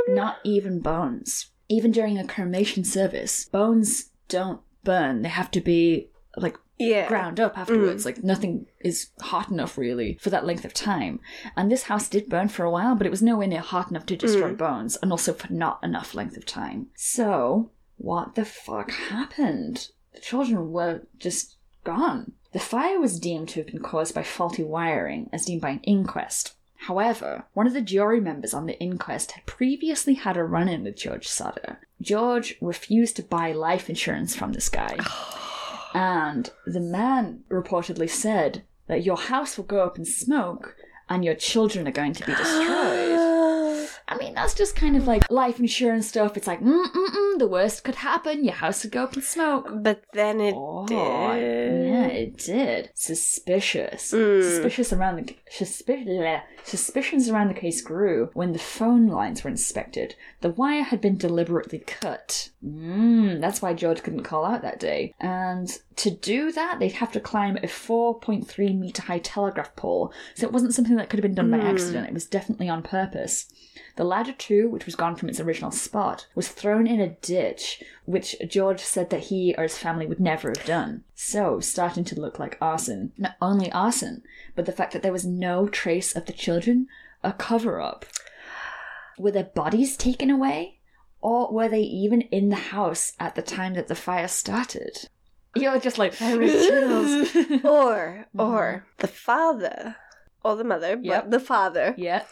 Not 0.08 0.38
even 0.44 0.80
bones. 0.80 1.48
Even 1.70 1.92
during 1.92 2.18
a 2.20 2.28
cremation 2.28 2.84
service, 2.84 3.46
bones 3.46 4.12
don't 4.28 4.62
burn. 4.84 5.24
They 5.24 5.30
have 5.30 5.50
to 5.52 5.62
be, 5.62 6.10
like, 6.38 6.58
Yeah. 6.78 7.08
ground 7.08 7.40
up 7.40 7.58
afterwards. 7.58 8.04
Mm. 8.04 8.06
Like, 8.06 8.24
nothing 8.24 8.66
is 8.82 9.10
hot 9.22 9.50
enough, 9.50 9.78
really, 9.78 10.18
for 10.22 10.30
that 10.30 10.46
length 10.46 10.66
of 10.66 10.74
time. 10.74 11.20
And 11.56 11.72
this 11.72 11.84
house 11.84 12.10
did 12.10 12.30
burn 12.30 12.50
for 12.50 12.66
a 12.66 12.72
while, 12.72 12.96
but 12.96 13.08
it 13.08 13.12
was 13.12 13.22
nowhere 13.22 13.48
near 13.48 13.62
hot 13.62 13.90
enough 13.90 14.06
to 14.08 14.18
destroy 14.18 14.52
mm. 14.52 14.58
bones, 14.58 14.98
and 14.98 15.12
also 15.12 15.34
for 15.34 15.52
not 15.52 15.80
enough 15.84 16.14
length 16.14 16.38
of 16.38 16.46
time. 16.46 16.88
So, 16.96 17.72
what 17.98 18.36
the 18.36 18.46
fuck 18.46 18.92
happened? 18.92 19.90
The 20.14 20.20
children 20.20 20.72
were 20.72 21.02
just 21.18 21.56
gone. 21.84 22.34
The 22.52 22.60
fire 22.60 23.00
was 23.00 23.20
deemed 23.20 23.50
to 23.50 23.62
have 23.62 23.68
been 23.68 23.82
caused 23.82 24.14
by 24.14 24.24
faulty 24.24 24.64
wiring, 24.64 25.30
as 25.32 25.46
deemed 25.46 25.62
by 25.62 25.72
an 25.72 25.82
inquest. 25.84 26.56
However, 26.76 27.46
one 27.54 27.68
of 27.68 27.74
the 27.74 27.82
jury 27.82 28.20
members 28.20 28.54
on 28.54 28.66
the 28.66 28.80
inquest 28.80 29.32
had 29.32 29.46
previously 29.46 30.14
had 30.14 30.38
a 30.38 30.44
run 30.44 30.70
in 30.70 30.84
with 30.84 30.98
George 30.98 31.28
Sodder. 31.28 31.80
George 32.02 32.56
refused 32.62 33.16
to 33.16 33.24
buy 33.24 33.54
life 33.54 33.90
insurance 33.90 34.36
from 34.36 34.54
this 34.54 34.70
guy. 34.70 34.98
And 35.96 36.52
the 36.66 36.82
man 36.82 37.46
reportedly 37.50 38.10
said 38.10 38.64
that 38.88 39.06
your 39.06 39.16
house 39.16 39.56
will 39.56 39.64
go 39.64 39.80
up 39.86 39.98
in 39.98 40.04
smoke 40.04 40.76
and 41.08 41.24
your 41.24 41.36
children 41.36 41.88
are 41.88 41.92
going 41.92 42.12
to 42.12 42.26
be 42.26 42.36
destroyed. 42.36 43.15
I 44.08 44.18
mean, 44.18 44.36
that's 44.36 44.54
just 44.54 44.76
kind 44.76 44.96
of 44.96 45.08
like 45.08 45.30
life 45.32 45.60
insurance 45.60 46.08
stuff. 46.08 46.38
It's 46.38 46.46
like, 46.48 46.62
mm 46.62 46.86
mm 46.86 47.08
mm, 47.08 47.40
the 47.40 47.48
worst 47.48 47.84
could 47.84 47.96
happen. 47.96 48.44
Your 48.44 48.54
house 48.54 48.84
could 48.84 48.92
go 48.92 49.04
up 49.04 49.16
in 49.16 49.24
smoke. 49.24 49.68
But 49.74 50.04
then 50.14 50.40
it 50.40 50.54
Oh, 50.56 50.86
did. 50.86 50.96
yeah, 51.88 52.06
it 52.06 52.38
did. 52.38 52.92
Suspicious. 52.94 54.12
Mm. 54.12 54.44
Suspicious 54.44 54.94
around 54.94 55.16
the 55.18 55.36
suspi- 55.52 56.42
suspicions 56.64 57.30
around 57.30 57.48
the 57.48 57.54
case 57.60 57.82
grew 57.82 58.30
when 58.34 58.54
the 58.54 58.60
phone 58.60 59.08
lines 59.08 59.44
were 59.44 59.50
inspected. 59.50 60.16
The 60.42 60.52
wire 60.52 60.84
had 60.84 61.02
been 61.02 61.18
deliberately 61.18 61.80
cut. 61.80 62.50
Mm, 62.64 63.42
that's 63.42 63.62
why 63.62 63.74
George 63.74 64.04
couldn't 64.04 64.24
call 64.24 64.46
out 64.46 64.62
that 64.62 64.80
day. 64.80 65.16
And 65.20 65.68
to 65.98 66.12
do 66.12 66.52
that, 66.52 66.78
they'd 66.80 66.92
have 66.94 67.12
to 67.14 67.20
climb 67.20 67.58
a 67.58 67.62
4.3 67.68 68.78
meter 68.78 69.02
high 69.02 69.20
telegraph 69.20 69.76
pole. 69.76 70.14
So 70.36 70.46
it 70.46 70.54
wasn't 70.54 70.74
something 70.76 70.96
that 70.98 71.10
could 71.10 71.18
have 71.18 71.24
been 71.24 71.34
done 71.36 71.50
by 71.52 71.58
accident. 71.58 72.08
It 72.08 72.14
was 72.14 72.26
definitely 72.28 72.70
on 72.70 72.84
purpose. 72.84 73.48
The 73.96 74.04
ladder, 74.04 74.34
too, 74.34 74.70
which 74.70 74.86
was 74.86 74.96
gone 74.96 75.16
from 75.16 75.30
its 75.30 75.40
original 75.40 75.72
spot, 75.72 76.28
was 76.36 76.50
thrown 76.50 76.86
in 76.86 77.00
a 77.00 77.10
ditch, 77.10 77.82
which 78.04 78.36
George 78.48 78.82
said 78.82 79.10
that 79.10 79.26
he 79.26 79.56
or 79.58 79.64
his 79.64 79.78
family 79.78 80.06
would 80.06 80.20
never 80.20 80.50
have 80.50 80.66
done. 80.66 81.04
So, 81.14 81.62
starting 81.62 82.04
to 82.06 82.20
look 82.20 82.38
like 82.38 82.58
arson. 82.60 83.14
Not 83.18 83.36
only 83.42 83.72
arson, 83.72 84.24
but 84.54 84.66
the 84.66 84.74
fact 84.74 84.92
that 84.94 85.02
there 85.02 85.14
was 85.14 85.26
no 85.26 85.68
trace 85.68 86.14
of 86.14 86.26
the 86.26 86.34
children, 86.34 86.88
a 87.24 87.32
cover 87.32 87.80
up. 87.80 88.06
Were 89.18 89.32
their 89.32 89.46
bodies 89.46 89.96
taken 89.96 90.30
away? 90.30 90.80
Or 91.22 91.52
were 91.52 91.70
they 91.70 91.82
even 91.82 92.22
in 92.22 92.50
the 92.50 92.56
house 92.56 93.14
at 93.20 93.36
the 93.36 93.42
time 93.42 93.74
that 93.76 93.88
the 93.88 93.96
fire 93.96 94.28
started? 94.28 95.10
You're 95.56 95.80
just 95.80 95.98
like, 95.98 96.14
chills. 96.14 97.36
or 97.64 98.28
or 98.38 98.84
mm-hmm. 98.84 98.86
the 98.98 99.08
father 99.08 99.96
or 100.44 100.56
the 100.58 100.66
mother, 100.66 101.00
Yep. 101.02 101.24
but 101.24 101.32
the 101.32 101.40
father 101.40 101.96
yeah, 101.98 102.24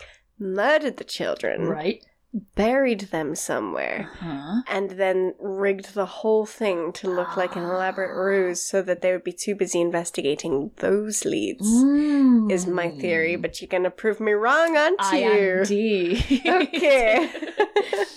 murdered 0.44 0.98
the 0.98 1.04
children, 1.04 1.68
right. 1.68 2.04
buried 2.56 3.02
them 3.12 3.36
somewhere, 3.36 4.10
Huh? 4.20 4.62
and 4.68 4.92
then 4.92 5.34
rigged 5.40 5.94
the 5.94 6.06
whole 6.06 6.46
thing 6.46 6.92
to 6.94 7.10
look 7.10 7.38
like 7.38 7.56
an 7.56 7.64
elaborate 7.64 8.16
ruse 8.26 8.62
so 8.62 8.82
that 8.82 9.02
they 9.02 9.12
would 9.12 9.24
be 9.24 9.32
too 9.34 9.56
busy 9.56 9.80
investigating 9.82 10.72
those 10.78 11.26
leads. 11.26 11.68
Is 12.52 12.68
my 12.68 12.90
theory, 12.90 13.36
hmm. 13.36 13.42
but 13.42 13.62
you're 13.62 13.68
gonna 13.70 13.90
prove 13.92 14.20
me 14.20 14.34
wrong, 14.34 14.76
aren't 14.76 15.02
I 15.02 15.18
you? 15.18 16.16
am 16.46 16.62
Okay. 16.64 17.30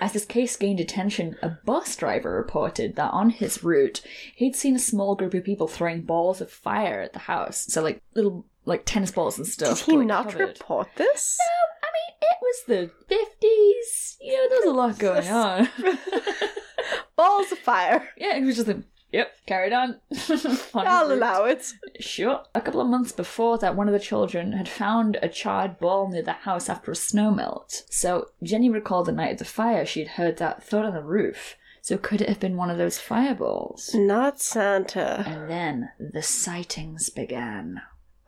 As 0.00 0.12
this 0.12 0.24
case 0.24 0.56
gained 0.56 0.80
attention, 0.80 1.36
a 1.40 1.50
bus 1.64 1.94
driver 1.96 2.34
reported 2.36 2.96
that 2.96 3.10
on 3.12 3.30
his 3.30 3.62
route, 3.62 4.02
he'd 4.34 4.56
seen 4.56 4.74
a 4.76 4.78
small 4.80 5.14
group 5.14 5.32
of 5.34 5.44
people 5.44 5.68
throwing 5.68 6.02
balls 6.02 6.40
of 6.40 6.50
fire 6.50 7.00
at 7.00 7.12
the 7.12 7.20
house. 7.20 7.64
So, 7.68 7.82
like 7.82 8.02
little 8.14 8.44
like 8.64 8.84
tennis 8.84 9.10
balls 9.10 9.38
and 9.38 9.46
stuff. 9.46 9.84
Did 9.84 9.90
he 9.92 9.96
like, 9.98 10.06
not 10.06 10.24
covered. 10.30 10.48
report 10.48 10.88
this? 10.96 11.36
No, 11.40 11.88
I 11.88 11.90
mean, 11.92 12.16
it 12.22 12.38
was 12.42 12.62
the 12.66 12.90
fifties. 13.08 14.16
You 14.20 14.36
know, 14.36 14.48
there's 14.50 14.64
a 14.64 14.70
lot 14.70 14.98
going 14.98 15.28
on. 15.28 15.68
Balls 17.16 17.52
of 17.52 17.58
fire. 17.58 18.08
yeah, 18.16 18.38
he 18.38 18.44
was 18.44 18.56
just 18.56 18.66
like, 18.68 18.82
"Yep, 19.12 19.32
carried 19.46 19.72
on." 19.72 20.00
On 20.74 20.86
I'll 20.86 21.08
route. 21.08 21.16
allow 21.18 21.44
it. 21.44 21.72
Sure. 22.00 22.42
A 22.54 22.60
couple 22.60 22.80
of 22.80 22.88
months 22.88 23.12
before 23.12 23.56
that, 23.58 23.76
one 23.76 23.86
of 23.86 23.92
the 23.94 24.00
children 24.00 24.52
had 24.52 24.68
found 24.68 25.16
a 25.22 25.28
charred 25.28 25.78
ball 25.78 26.08
near 26.10 26.22
the 26.22 26.32
house 26.32 26.68
after 26.68 26.90
a 26.90 26.96
snow 26.96 27.30
melt. 27.30 27.84
So 27.88 28.28
Jenny 28.42 28.68
recalled 28.68 29.06
the 29.06 29.12
night 29.12 29.32
of 29.32 29.38
the 29.38 29.44
fire 29.44 29.86
she 29.86 30.00
had 30.00 30.08
heard 30.10 30.36
that 30.38 30.64
thud 30.64 30.84
on 30.84 30.94
the 30.94 31.02
roof. 31.02 31.54
So 31.80 31.96
could 31.98 32.20
it 32.22 32.28
have 32.28 32.40
been 32.40 32.56
one 32.56 32.70
of 32.70 32.78
those 32.78 32.98
fireballs? 32.98 33.90
Not 33.94 34.40
Santa. 34.40 35.22
And 35.26 35.48
then 35.50 35.90
the 36.00 36.22
sightings 36.22 37.10
began. 37.10 37.82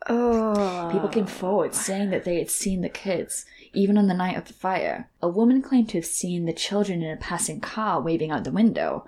Oh. 0.09 0.89
People 0.91 1.09
came 1.09 1.25
forward 1.25 1.75
saying 1.75 2.11
that 2.11 2.23
they 2.23 2.37
had 2.37 2.49
seen 2.49 2.81
the 2.81 2.89
kids, 2.89 3.45
even 3.73 3.97
on 3.97 4.07
the 4.07 4.13
night 4.13 4.37
of 4.37 4.45
the 4.45 4.53
fire. 4.53 5.09
A 5.21 5.27
woman 5.27 5.61
claimed 5.61 5.89
to 5.89 5.97
have 5.97 6.05
seen 6.05 6.45
the 6.45 6.53
children 6.53 7.03
in 7.03 7.11
a 7.11 7.17
passing 7.17 7.59
car 7.59 8.01
waving 8.01 8.31
out 8.31 8.43
the 8.43 8.51
window. 8.51 9.05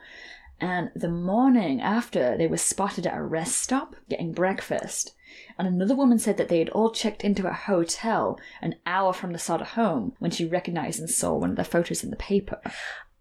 And 0.62 0.92
the 0.94 1.10
morning 1.10 1.80
after, 1.80 2.38
they 2.38 2.48
were 2.48 2.58
spotted 2.58 3.08
at 3.08 3.18
a 3.18 3.24
rest 3.24 3.56
stop 3.56 3.96
getting 4.10 4.34
breakfast. 4.34 5.14
And 5.58 5.68
another 5.68 5.96
woman 5.96 6.20
said 6.20 6.38
that 6.38 6.50
they 6.50 6.60
had 6.60 6.70
all 6.70 6.92
checked 6.92 7.24
into 7.24 7.48
a 7.48 7.54
hotel 7.54 8.40
an 8.62 8.76
hour 8.86 9.14
from 9.14 9.32
the 9.32 9.40
Sodder 9.40 9.64
home 9.64 10.14
when 10.20 10.32
she 10.32 10.46
recognized 10.46 11.00
and 11.00 11.10
saw 11.10 11.34
one 11.36 11.52
of 11.52 11.56
the 11.56 11.64
photos 11.64 12.04
in 12.04 12.10
the 12.10 12.18
paper. 12.18 12.60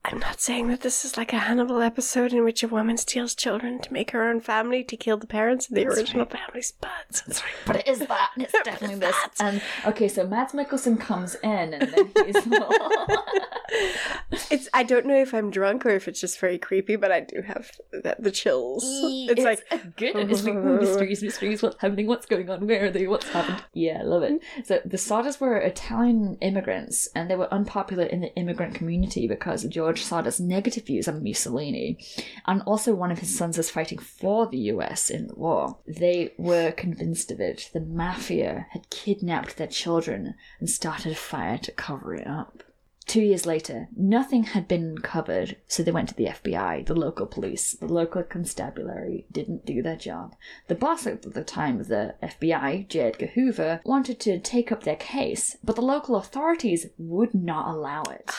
I'm 0.04 0.20
not 0.20 0.40
saying 0.40 0.68
that 0.68 0.80
this 0.80 1.04
is 1.04 1.16
like 1.16 1.32
a 1.32 1.38
Hannibal 1.38 1.82
episode 1.82 2.32
in 2.32 2.42
which 2.42 2.62
a 2.62 2.68
woman 2.68 2.96
steals 2.96 3.34
children 3.34 3.78
to 3.80 3.92
make 3.92 4.12
her 4.12 4.28
own 4.28 4.40
family 4.40 4.82
to 4.84 4.96
kill 4.96 5.18
the 5.18 5.26
parents 5.26 5.68
of 5.68 5.74
the 5.74 5.86
original 5.86 6.24
families, 6.24 6.72
but 6.80 6.90
That's 7.26 7.42
right. 7.42 7.52
But 7.66 7.76
it 7.76 7.88
is 7.88 7.98
that. 8.00 8.30
and 8.34 8.44
It's 8.44 8.52
definitely 8.64 9.00
this. 9.00 9.16
And 9.38 9.60
okay, 9.86 10.08
so 10.08 10.26
Mads 10.26 10.54
Mikkelsen 10.54 10.98
comes 10.98 11.34
in 11.36 11.74
and 11.74 11.92
then 11.92 12.10
he's 12.24 12.36
it's 14.50 14.68
I 14.72 14.82
don't 14.82 15.06
know 15.06 15.20
if 15.20 15.34
I'm 15.34 15.50
drunk 15.50 15.84
or 15.84 15.90
if 15.90 16.08
it's 16.08 16.20
just 16.20 16.40
very 16.40 16.58
creepy, 16.58 16.96
but 16.96 17.12
I 17.12 17.20
do 17.20 17.42
have 17.42 17.70
the, 17.90 18.16
the 18.18 18.30
chills. 18.30 18.84
It's, 18.86 19.42
like 19.42 19.62
a 19.70 19.78
good. 19.78 20.16
It's 20.16 20.44
like 20.44 20.54
mysteries, 20.54 21.22
mysteries. 21.22 21.62
What's 21.62 21.80
happening? 21.80 22.06
What's 22.06 22.26
going 22.26 22.48
on? 22.48 22.66
Where 22.66 22.86
are 22.86 22.90
they? 22.90 23.06
What's 23.06 23.28
happened? 23.28 23.62
Yeah, 23.74 23.98
I 24.00 24.04
love 24.04 24.22
it. 24.22 24.40
So 24.64 24.80
the 24.84 24.96
Sodders 24.96 25.40
were 25.40 25.58
Italian 25.58 26.38
immigrants, 26.40 27.08
and 27.14 27.30
they 27.30 27.36
were 27.36 27.52
unpopular 27.52 28.04
in 28.04 28.20
the 28.20 28.34
immigrant 28.36 28.74
community 28.74 29.28
because 29.28 29.64
of 29.64 29.70
George 29.88 30.02
Sodder's 30.02 30.38
negative 30.38 30.84
views 30.84 31.08
on 31.08 31.22
Mussolini, 31.22 31.96
and 32.46 32.60
also 32.66 32.92
one 32.92 33.10
of 33.10 33.20
his 33.20 33.34
sons 33.34 33.56
was 33.56 33.70
fighting 33.70 33.96
for 33.96 34.46
the 34.46 34.58
U.S. 34.72 35.08
in 35.08 35.28
the 35.28 35.34
war. 35.34 35.78
They 35.86 36.34
were 36.36 36.72
convinced 36.72 37.30
of 37.30 37.40
it. 37.40 37.70
The 37.72 37.80
mafia 37.80 38.66
had 38.72 38.90
kidnapped 38.90 39.56
their 39.56 39.66
children 39.66 40.34
and 40.60 40.68
started 40.68 41.12
a 41.12 41.14
fire 41.14 41.56
to 41.56 41.72
cover 41.72 42.14
it 42.14 42.26
up. 42.26 42.64
Two 43.06 43.22
years 43.22 43.46
later, 43.46 43.88
nothing 43.96 44.42
had 44.42 44.68
been 44.68 44.84
uncovered, 44.84 45.56
so 45.66 45.82
they 45.82 45.90
went 45.90 46.10
to 46.10 46.14
the 46.14 46.26
FBI, 46.26 46.84
the 46.84 46.94
local 46.94 47.24
police. 47.24 47.72
The 47.72 47.86
local 47.86 48.22
constabulary 48.24 49.24
didn't 49.32 49.64
do 49.64 49.80
their 49.80 49.96
job. 49.96 50.36
The 50.66 50.74
boss 50.74 51.06
at 51.06 51.22
the 51.22 51.44
time 51.44 51.80
of 51.80 51.88
the 51.88 52.14
FBI, 52.22 52.88
J. 52.88 53.00
Edgar 53.00 53.28
Hoover, 53.28 53.80
wanted 53.86 54.20
to 54.20 54.38
take 54.38 54.70
up 54.70 54.82
their 54.82 54.96
case, 54.96 55.56
but 55.64 55.76
the 55.76 55.80
local 55.80 56.16
authorities 56.16 56.88
would 56.98 57.32
not 57.32 57.74
allow 57.74 58.02
it. 58.02 58.30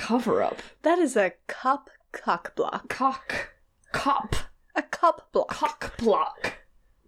Cover 0.00 0.42
up. 0.42 0.56
that 0.82 0.98
is 0.98 1.16
a 1.16 1.32
cup 1.46 1.90
cock 2.12 2.54
block. 2.56 2.88
Cock. 2.88 3.50
Cop. 3.92 4.34
A 4.74 4.82
cup 4.82 5.28
block. 5.32 5.48
Cock 5.48 5.96
block. 5.98 6.54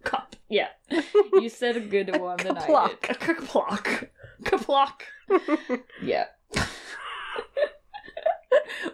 Cop. 0.03 0.35
Yeah. 0.47 0.69
You 1.33 1.49
said 1.49 1.75
a 1.75 1.79
good 1.81 2.15
one 2.21 2.37
than 2.37 2.57
I 2.57 2.61
kaplock. 2.61 3.01
did. 3.01 3.09
A 3.09 3.19
kaplock. 3.19 4.07
Kaplock. 4.43 5.01
yeah. 6.03 6.25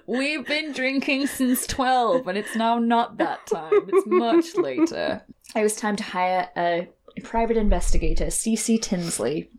We've 0.07 0.45
been 0.47 0.71
drinking 0.71 1.27
since 1.27 1.67
12, 1.67 2.27
and 2.27 2.37
it's 2.37 2.55
now 2.55 2.79
not 2.79 3.17
that 3.17 3.45
time. 3.45 3.71
It's 3.89 4.07
much 4.07 4.55
later. 4.55 5.21
It 5.55 5.61
was 5.61 5.75
time 5.75 5.95
to 5.97 6.03
hire 6.03 6.49
a 6.55 6.87
private 7.23 7.57
investigator, 7.57 8.29
C.C. 8.31 8.77
Tinsley, 8.79 9.49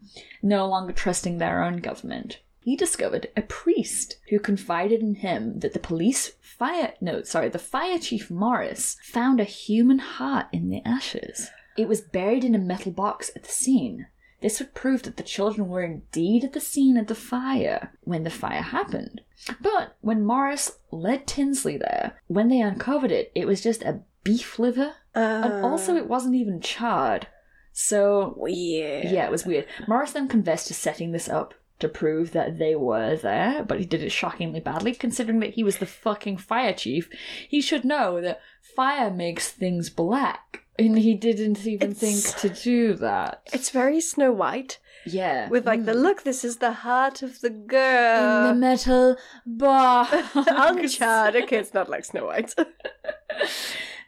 no 0.42 0.66
longer 0.66 0.92
trusting 0.92 1.38
their 1.38 1.62
own 1.62 1.76
government. 1.78 2.40
He 2.62 2.76
discovered 2.76 3.28
a 3.36 3.42
priest 3.42 4.18
who 4.28 4.38
confided 4.38 5.00
in 5.00 5.16
him 5.16 5.60
that 5.60 5.72
the 5.72 5.78
police 5.78 6.32
fire 6.40 6.92
no, 7.00 7.22
sorry, 7.22 7.48
the 7.48 7.58
fire 7.58 7.98
chief 7.98 8.30
Morris 8.30 8.98
found 9.02 9.40
a 9.40 9.44
human 9.44 9.98
heart 9.98 10.46
in 10.52 10.68
the 10.68 10.82
ashes. 10.84 11.50
It 11.76 11.88
was 11.88 12.02
buried 12.02 12.44
in 12.44 12.54
a 12.54 12.58
metal 12.58 12.92
box 12.92 13.30
at 13.34 13.44
the 13.44 13.50
scene. 13.50 14.06
This 14.42 14.58
would 14.58 14.74
prove 14.74 15.02
that 15.02 15.16
the 15.16 15.22
children 15.22 15.68
were 15.68 15.82
indeed 15.82 16.44
at 16.44 16.52
the 16.52 16.60
scene 16.60 16.96
of 16.96 17.06
the 17.06 17.14
fire 17.14 17.92
when 18.02 18.24
the 18.24 18.30
fire 18.30 18.62
happened. 18.62 19.22
But 19.60 19.96
when 20.00 20.24
Morris 20.24 20.78
led 20.90 21.26
Tinsley 21.26 21.76
there, 21.78 22.20
when 22.26 22.48
they 22.48 22.60
uncovered 22.60 23.12
it, 23.12 23.32
it 23.34 23.46
was 23.46 23.62
just 23.62 23.82
a 23.82 24.00
beef 24.24 24.58
liver, 24.58 24.94
and 25.14 25.52
oh. 25.52 25.68
also 25.68 25.96
it 25.96 26.08
wasn't 26.08 26.34
even 26.34 26.60
charred. 26.60 27.26
So 27.72 28.34
weird. 28.36 29.10
yeah, 29.10 29.24
it 29.24 29.30
was 29.30 29.46
weird. 29.46 29.66
Morris 29.88 30.12
then 30.12 30.28
confessed 30.28 30.66
to 30.68 30.74
setting 30.74 31.12
this 31.12 31.28
up 31.28 31.54
to 31.80 31.88
prove 31.88 32.32
that 32.32 32.58
they 32.58 32.74
were 32.74 33.16
there, 33.16 33.62
but 33.64 33.78
he 33.78 33.84
did 33.84 34.02
it 34.02 34.10
shockingly 34.12 34.60
badly, 34.60 34.94
considering 34.94 35.40
that 35.40 35.54
he 35.54 35.64
was 35.64 35.78
the 35.78 35.86
fucking 35.86 36.36
fire 36.38 36.72
chief. 36.72 37.08
He 37.48 37.60
should 37.60 37.84
know 37.84 38.20
that 38.20 38.40
fire 38.60 39.10
makes 39.10 39.48
things 39.50 39.90
black. 39.90 40.64
And 40.78 40.98
he 40.98 41.14
didn't 41.14 41.66
even 41.66 41.90
It's- 41.90 42.32
think 42.32 42.54
to 42.54 42.62
do 42.62 42.94
that. 42.94 43.42
It's 43.52 43.68
very 43.70 44.00
Snow 44.00 44.32
White 44.32 44.78
Yeah. 45.04 45.48
with 45.50 45.66
like 45.66 45.84
the 45.84 45.92
mm. 45.92 46.02
look. 46.02 46.22
This 46.22 46.42
is 46.44 46.56
the 46.56 46.72
heart 46.72 47.22
of 47.22 47.40
the 47.42 47.50
girl. 47.50 48.46
in 48.46 48.54
the 48.54 48.54
metal 48.54 49.16
box. 49.44 50.10
Uncharred. 50.34 51.36
Okay, 51.42 51.58
it's 51.58 51.74
not 51.74 51.90
like 51.90 52.04
Snow 52.06 52.26
White. 52.26 52.54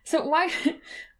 So 0.04 0.26
why 0.26 0.50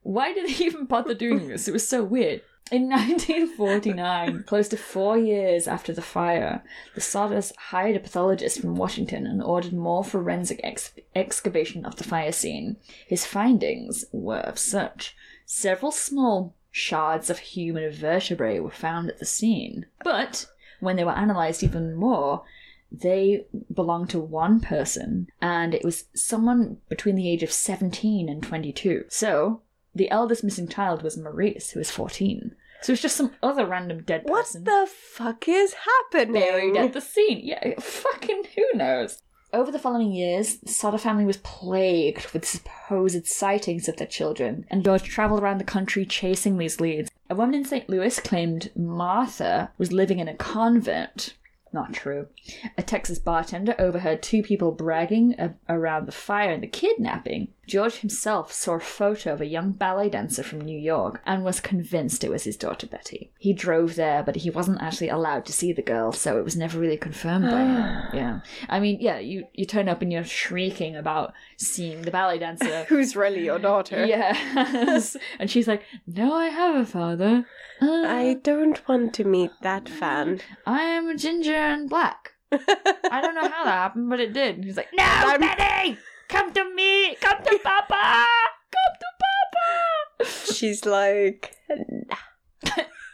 why 0.02 0.34
did 0.34 0.50
he 0.50 0.66
even 0.66 0.84
bother 0.86 1.14
doing 1.14 1.48
this? 1.48 1.68
It 1.68 1.72
was 1.72 1.86
so 1.88 2.02
weird. 2.02 2.42
In 2.72 2.88
1949, 2.88 4.44
close 4.44 4.66
to 4.68 4.78
four 4.78 5.18
years 5.18 5.68
after 5.68 5.92
the 5.92 6.00
fire, 6.00 6.64
the 6.94 7.02
Sodders 7.02 7.54
hired 7.54 7.96
a 7.96 8.00
pathologist 8.00 8.62
from 8.62 8.76
Washington 8.76 9.26
and 9.26 9.42
ordered 9.42 9.74
more 9.74 10.02
forensic 10.02 10.58
ex- 10.64 10.94
excavation 11.14 11.85
of 11.85 11.96
the 11.96 12.04
fire 12.04 12.32
scene. 12.32 12.78
His 13.06 13.26
findings 13.26 14.06
were 14.11 14.38
of 14.38 14.58
such. 14.58 15.14
Several 15.44 15.92
small 15.92 16.54
shards 16.70 17.28
of 17.28 17.40
human 17.40 17.92
vertebrae 17.92 18.58
were 18.58 18.70
found 18.70 19.11
at 19.11 19.18
the 19.18 19.26
scene, 19.26 19.85
but 20.02 20.46
when 20.80 20.96
they 20.96 21.04
were 21.04 21.12
analysed 21.12 21.62
even 21.62 21.94
more, 21.94 22.42
they 22.90 23.44
belonged 23.70 24.08
to 24.11 24.18
one 24.18 24.61
person, 24.61 25.28
and 25.42 25.74
it 25.74 25.85
was 25.85 26.06
someone 26.14 26.78
between 26.88 27.16
the 27.16 27.28
age 27.28 27.42
of 27.42 27.52
17 27.52 28.30
and 28.30 28.42
22. 28.42 29.04
So, 29.08 29.61
the 29.94 30.11
eldest 30.11 30.42
missing 30.42 30.68
child 30.68 31.02
was 31.02 31.18
Maurice, 31.18 31.72
who 31.72 31.78
was 31.78 31.90
14. 31.90 32.56
So 32.82 32.92
it's 32.92 33.02
just 33.02 33.16
some 33.16 33.32
other 33.42 33.66
random 33.66 34.02
dead 34.02 34.22
What 34.24 34.44
person 34.44 34.64
What 34.64 34.86
the 34.86 34.92
fuck 34.92 35.48
is 35.48 35.74
happening? 35.74 36.34
buried 36.40 36.76
at 36.76 36.92
the 36.92 37.00
scene. 37.00 37.40
Yeah, 37.42 37.74
fucking 37.80 38.44
who 38.56 38.64
knows? 38.78 39.22
Over 39.54 39.70
the 39.70 39.78
following 39.78 40.12
years, 40.12 40.56
the 40.56 40.72
Sodder 40.72 40.96
family 40.96 41.26
was 41.26 41.36
plagued 41.38 42.32
with 42.32 42.46
supposed 42.46 43.26
sightings 43.26 43.86
of 43.86 43.98
their 43.98 44.06
children, 44.06 44.64
and 44.70 44.82
George 44.82 45.02
travelled 45.02 45.42
around 45.42 45.58
the 45.58 45.64
country 45.64 46.06
chasing 46.06 46.56
these 46.56 46.80
leads. 46.80 47.10
A 47.28 47.34
woman 47.34 47.54
in 47.54 47.64
St. 47.66 47.88
Louis 47.88 48.18
claimed 48.20 48.70
Martha 48.74 49.70
was 49.76 49.92
living 49.92 50.20
in 50.20 50.28
a 50.28 50.34
convent. 50.34 51.34
Not 51.70 51.92
true. 51.92 52.28
A 52.76 52.82
Texas 52.82 53.18
bartender 53.18 53.74
overheard 53.78 54.22
two 54.22 54.42
people 54.42 54.72
bragging 54.72 55.34
around 55.68 56.06
the 56.06 56.12
fire 56.12 56.50
and 56.50 56.62
the 56.62 56.66
kidnapping. 56.66 57.48
George 57.66 57.96
himself 58.01 58.53
saw 58.53 58.75
a 58.75 58.81
photo 58.81 59.33
of 59.33 59.40
a 59.40 59.46
young 59.46 59.70
ballet 59.70 60.09
dancer 60.09 60.42
from 60.42 60.61
New 60.61 60.79
York 60.79 61.22
and 61.25 61.44
was 61.44 61.61
convinced 61.61 62.25
it 62.25 62.31
was 62.31 62.44
his 62.44 62.57
daughter 62.57 62.87
Betty. 62.88 63.33
He 63.38 63.53
drove 63.53 63.94
there, 63.94 64.22
but 64.22 64.37
he 64.37 64.51
wasn't 64.51 64.83
actually 64.83 65.09
allowed 65.09 65.46
to 65.46 65.53
see 65.53 65.72
the 65.72 65.81
girl, 65.83 66.11
so 66.12 66.37
it 66.38 66.44
was 66.44 66.57
never 66.57 66.79
really 66.79 66.96
confirmed 66.96 67.44
by 67.51 67.61
him. 67.62 67.98
Yeah. 68.14 68.40
I 68.68 68.79
mean, 68.81 68.98
yeah, 69.01 69.18
you, 69.20 69.46
you 69.55 69.64
turn 69.64 69.88
up 69.88 70.03
and 70.03 70.12
you're 70.12 70.25
shrieking 70.25 70.96
about 70.96 71.33
seeing 71.57 72.03
the 72.03 72.11
ballet 72.11 72.38
dancer. 72.38 72.85
Who's 72.88 73.16
really 73.16 73.44
your 73.44 73.59
daughter? 73.59 74.05
Yes. 74.05 75.16
and 75.38 75.51
she's 75.51 75.68
like, 75.68 75.83
No, 76.07 76.35
I 76.35 76.46
have 76.48 76.75
a 76.77 76.85
father. 76.85 77.46
Uh, 77.81 77.87
I 78.07 78.38
don't 78.42 78.87
want 78.88 79.14
to 79.14 79.25
meet 79.25 79.51
that 79.62 79.88
fan. 79.88 80.40
I'm 80.66 81.16
ginger 81.16 81.55
and 81.55 81.88
black. 81.88 82.33
I 82.53 83.20
don't 83.22 83.35
know 83.35 83.48
how 83.48 83.64
that 83.64 83.72
happened, 83.72 84.11
but 84.11 84.20
it 84.20 84.33
did. 84.33 84.57
And 84.57 84.64
he's 84.64 84.77
like, 84.77 84.88
No, 84.92 85.05
I'm- 85.05 85.40
Betty! 85.40 85.98
Come 86.32 86.52
to 86.54 86.74
me! 86.74 87.14
Come 87.16 87.42
to 87.44 87.58
Papa! 87.62 88.26
Come 88.72 88.94
to 89.00 89.06
Papa! 89.20 90.30
She's 90.54 90.84
like, 90.86 91.54
Nah. 91.68 92.16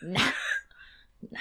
Nah. 0.02 0.20
Nah. 1.30 1.38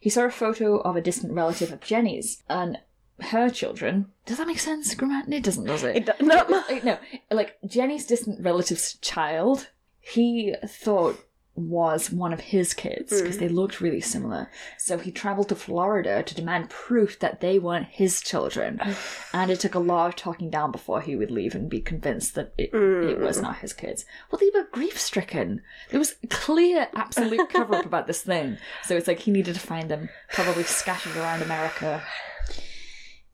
He 0.00 0.10
saw 0.10 0.24
a 0.24 0.30
photo 0.30 0.78
of 0.80 0.96
a 0.96 1.00
distant 1.00 1.32
relative 1.32 1.72
of 1.72 1.80
Jenny's 1.80 2.42
and 2.48 2.78
her 3.20 3.50
children. 3.50 4.06
Does 4.26 4.38
that 4.38 4.46
make 4.48 4.58
sense, 4.58 4.92
grammatically? 4.94 5.36
It 5.36 5.44
doesn't, 5.44 5.64
does 5.64 5.84
it? 5.84 5.96
it, 5.96 6.06
do- 6.06 6.30
Uh, 6.30 6.80
no, 6.82 6.98
like 7.30 7.56
Jenny's 7.66 8.06
distant 8.06 8.42
relative's 8.44 8.94
child. 8.94 9.68
He 10.00 10.54
thought 10.66 11.22
was 11.54 12.10
one 12.10 12.32
of 12.32 12.40
his 12.40 12.74
kids 12.74 13.20
because 13.20 13.38
they 13.38 13.48
mm. 13.48 13.54
looked 13.54 13.80
really 13.80 14.00
similar. 14.00 14.48
So 14.78 14.98
he 14.98 15.10
traveled 15.10 15.48
to 15.50 15.54
Florida 15.54 16.22
to 16.22 16.34
demand 16.34 16.70
proof 16.70 17.18
that 17.18 17.40
they 17.40 17.58
weren't 17.58 17.88
his 17.88 18.20
children. 18.20 18.80
and 19.32 19.50
it 19.50 19.60
took 19.60 19.74
a 19.74 19.80
lot 19.80 20.08
of 20.08 20.16
talking 20.16 20.50
down 20.50 20.72
before 20.72 21.00
he 21.00 21.16
would 21.16 21.30
leave 21.30 21.54
and 21.54 21.68
be 21.68 21.80
convinced 21.80 22.34
that 22.34 22.52
it, 22.56 22.72
it 22.72 23.18
was 23.18 23.38
mm. 23.38 23.42
not 23.42 23.58
his 23.58 23.72
kids. 23.72 24.04
Well, 24.30 24.38
they 24.38 24.50
were 24.58 24.68
grief 24.70 24.98
stricken. 24.98 25.62
There 25.90 26.00
was 26.00 26.16
clear, 26.28 26.88
absolute 26.94 27.50
cover 27.50 27.76
up 27.76 27.86
about 27.86 28.06
this 28.06 28.22
thing. 28.22 28.58
So 28.84 28.96
it's 28.96 29.08
like 29.08 29.20
he 29.20 29.30
needed 29.30 29.54
to 29.54 29.60
find 29.60 29.90
them, 29.90 30.08
probably 30.32 30.64
scattered 30.64 31.16
around 31.16 31.42
America. 31.42 32.02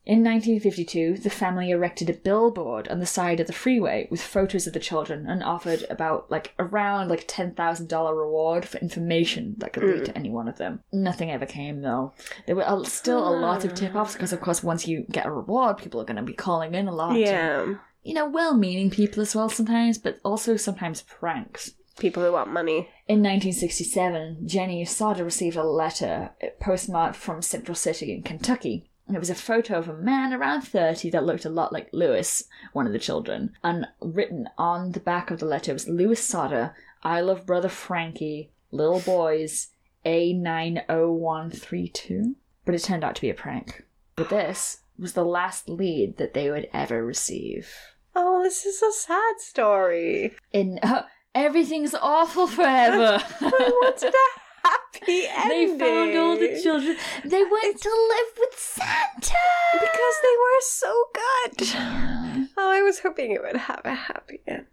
In 0.07 0.23
1952, 0.23 1.17
the 1.17 1.31
family 1.31 1.73
erected 1.73 2.09
a 2.09 2.13
billboard 2.13 2.87
on 2.87 3.01
the 3.01 3.07
side 3.07 3.41
of 3.41 3.49
the 3.49 3.53
freeway 3.53 4.07
with 4.09 4.23
photos 4.23 4.69
of 4.69 4.73
the 4.73 4.79
children 4.79 5.27
and 5.29 5.43
offered 5.43 5.85
about 5.91 6.31
like 6.31 6.55
around 6.61 7.09
like 7.09 7.27
$10,000 7.27 8.17
reward 8.17 8.69
for 8.69 8.79
information 8.79 9.57
that 9.59 9.73
could 9.73 9.83
lead 9.83 10.05
to 10.05 10.13
mm. 10.13 10.17
any 10.17 10.31
one 10.31 10.47
of 10.47 10.59
them. 10.59 10.79
Nothing 10.93 11.33
ever 11.33 11.45
came 11.45 11.83
though. 11.83 12.13
There 12.47 12.55
were 12.55 12.85
still 12.85 13.19
a 13.19 13.35
lot 13.35 13.65
of 13.65 13.73
ah. 13.73 13.75
tip-offs 13.75 14.13
because 14.13 14.33
of 14.33 14.41
course 14.41 14.63
once 14.63 14.87
you 14.87 15.07
get 15.11 15.27
a 15.27 15.31
reward, 15.33 15.79
people 15.79 16.01
are 16.01 16.05
going 16.05 16.19
to 16.19 16.23
be 16.23 16.35
calling 16.35 16.77
in 16.77 16.87
a 16.87 16.95
lot. 16.95 17.17
Yeah. 17.17 17.75
You 18.05 18.15
know, 18.15 18.29
well-meaning 18.29 18.91
people 18.91 19.23
as 19.23 19.35
well 19.35 19.49
sometimes, 19.49 19.99
but 19.99 20.21
also 20.25 20.57
sometimes 20.57 21.03
pranks. 21.03 21.73
People 21.99 22.23
who 22.23 22.31
want 22.31 22.53
money. 22.53 22.91
In 23.09 23.25
1967, 23.25 24.47
Jenny 24.47 24.85
Usada 24.85 25.25
received 25.25 25.57
a 25.57 25.65
letter 25.65 26.31
postmarked 26.61 27.17
from 27.17 27.43
Central 27.43 27.75
City 27.75 28.13
in 28.13 28.23
Kentucky. 28.23 28.89
It 29.13 29.19
was 29.19 29.31
a 29.31 29.35
photo 29.37 29.79
of 29.79 29.89
a 29.89 29.95
man 29.95 30.33
around 30.33 30.63
30 30.63 31.11
that 31.11 31.25
looked 31.25 31.45
a 31.45 31.51
lot 31.51 31.73
like 31.73 31.89
Lewis, 31.93 32.45
one 32.73 32.87
of 32.87 32.93
the 32.93 32.99
children. 32.99 33.53
And 33.63 33.87
written 34.01 34.49
on 34.59 34.91
the 34.93 35.01
back 35.01 35.31
of 35.31 35.39
the 35.39 35.47
letter 35.47 35.73
was 35.73 35.89
Lewis 35.89 36.23
Sodder, 36.23 36.75
I 37.03 37.21
love 37.21 37.47
brother 37.47 37.69
Frankie, 37.69 38.51
little 38.73 39.01
boys, 39.01 39.69
A90132. 40.05 42.35
But 42.65 42.75
it 42.75 42.83
turned 42.83 43.05
out 43.05 43.15
to 43.15 43.21
be 43.21 43.31
a 43.31 43.35
prank. 43.35 43.85
But 44.17 44.29
this 44.29 44.79
was 44.99 45.13
the 45.13 45.25
last 45.25 45.69
lead 45.69 46.17
that 46.17 46.35
they 46.35 46.51
would 46.51 46.69
ever 46.73 47.05
receive. 47.05 47.73
Oh, 48.15 48.43
this 48.43 48.65
is 48.65 48.83
a 48.83 48.93
sad 48.93 49.35
story. 49.39 50.35
In 50.53 50.79
uh, 50.83 51.03
everything's 51.35 51.95
awful 51.95 52.47
forever. 52.47 53.23
I 53.41 53.71
wanted 53.83 54.15
a 54.15 54.41
happy 54.67 55.27
ending. 55.29 55.79
They 55.79 55.85
found 55.85 56.17
all 56.17 56.37
the 56.37 56.59
children. 56.63 56.97
They 57.25 57.43
went 57.45 57.81
to 57.81 57.91
live 58.09 58.33
with 58.39 58.59
Santa 58.59 59.37
Because 59.75 60.17
they 60.23 60.37
were 60.41 60.61
so 60.63 61.05
good. 61.13 61.69
Oh, 62.57 62.71
I 62.71 62.81
was 62.97 63.03
hoping 63.03 63.31
it 63.31 63.43
would 63.43 63.57
have 63.57 63.83
a 63.85 63.95
happy 63.95 64.41
end. 64.47 64.67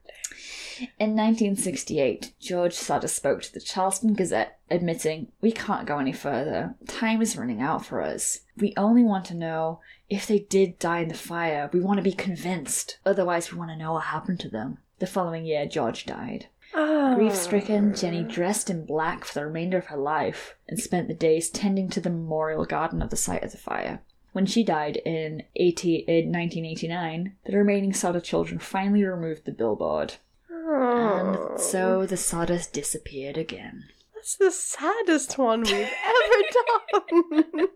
In 1.00 1.16
1968, 1.16 2.34
George 2.40 2.74
Sodder 2.74 3.08
spoke 3.08 3.44
to 3.44 3.54
the 3.54 3.60
Charleston 3.60 4.14
Gazette, 4.14 4.60
admitting, 4.72 5.32
We 5.42 5.52
can't 5.52 5.86
go 5.86 6.00
any 6.00 6.14
further. 6.14 6.76
Time 6.88 7.22
is 7.22 7.38
running 7.38 7.62
out 7.62 7.86
for 7.86 8.02
us. 8.02 8.40
We 8.58 8.74
only 8.76 9.04
want 9.04 9.26
to 9.26 9.36
know 9.36 9.82
if 10.10 10.26
they 10.26 10.40
did 10.40 10.80
die 10.80 11.00
in 11.00 11.10
the 11.10 11.14
fire. 11.14 11.70
We 11.72 11.80
want 11.80 11.98
to 11.98 12.04
be 12.04 12.14
convinced. 12.14 12.98
Otherwise, 13.06 13.52
we 13.52 13.60
want 13.60 13.72
to 13.72 13.78
know 13.78 13.94
what 13.94 14.06
happened 14.06 14.40
to 14.42 14.50
them. 14.50 14.80
The 15.00 15.08
following 15.08 15.46
year, 15.46 15.66
George 15.66 16.06
died. 16.06 16.48
Ah. 16.74 17.12
Oh. 17.12 17.16
Grief 17.16 17.36
stricken, 17.36 17.94
Jenny 17.94 18.24
dressed 18.24 18.70
in 18.70 18.86
black 18.86 19.26
for 19.26 19.36
the 19.36 19.46
remainder 19.46 19.78
of 19.78 19.88
her 19.88 19.98
life 19.98 20.56
and 20.68 20.80
spent 20.80 21.08
the 21.08 21.14
days 21.14 21.50
tending 21.50 21.90
to 21.90 22.02
the 22.02 22.10
memorial 22.10 22.66
garden 22.66 23.02
at 23.04 23.12
the 23.12 23.16
site 23.16 23.44
of 23.44 23.52
the 23.52 23.58
fire. 23.58 24.02
When 24.34 24.46
she 24.46 24.64
died 24.64 24.98
in, 24.98 25.44
80, 25.56 25.96
in 26.08 26.32
1989, 26.32 27.36
the 27.46 27.56
remaining 27.58 27.94
Sodder 27.94 28.20
children 28.20 28.60
finally 28.60 29.04
removed 29.04 29.46
the 29.46 29.52
billboard. 29.52 30.16
Oh. 30.52 31.50
And 31.52 31.60
so 31.62 32.06
the 32.06 32.18
sawdust 32.18 32.74
disappeared 32.74 33.38
again. 33.38 33.86
That's 34.16 34.36
the 34.38 34.52
saddest 34.52 35.38
one 35.38 35.62
we've 35.64 35.72
ever 36.06 37.44
done. 37.52 37.68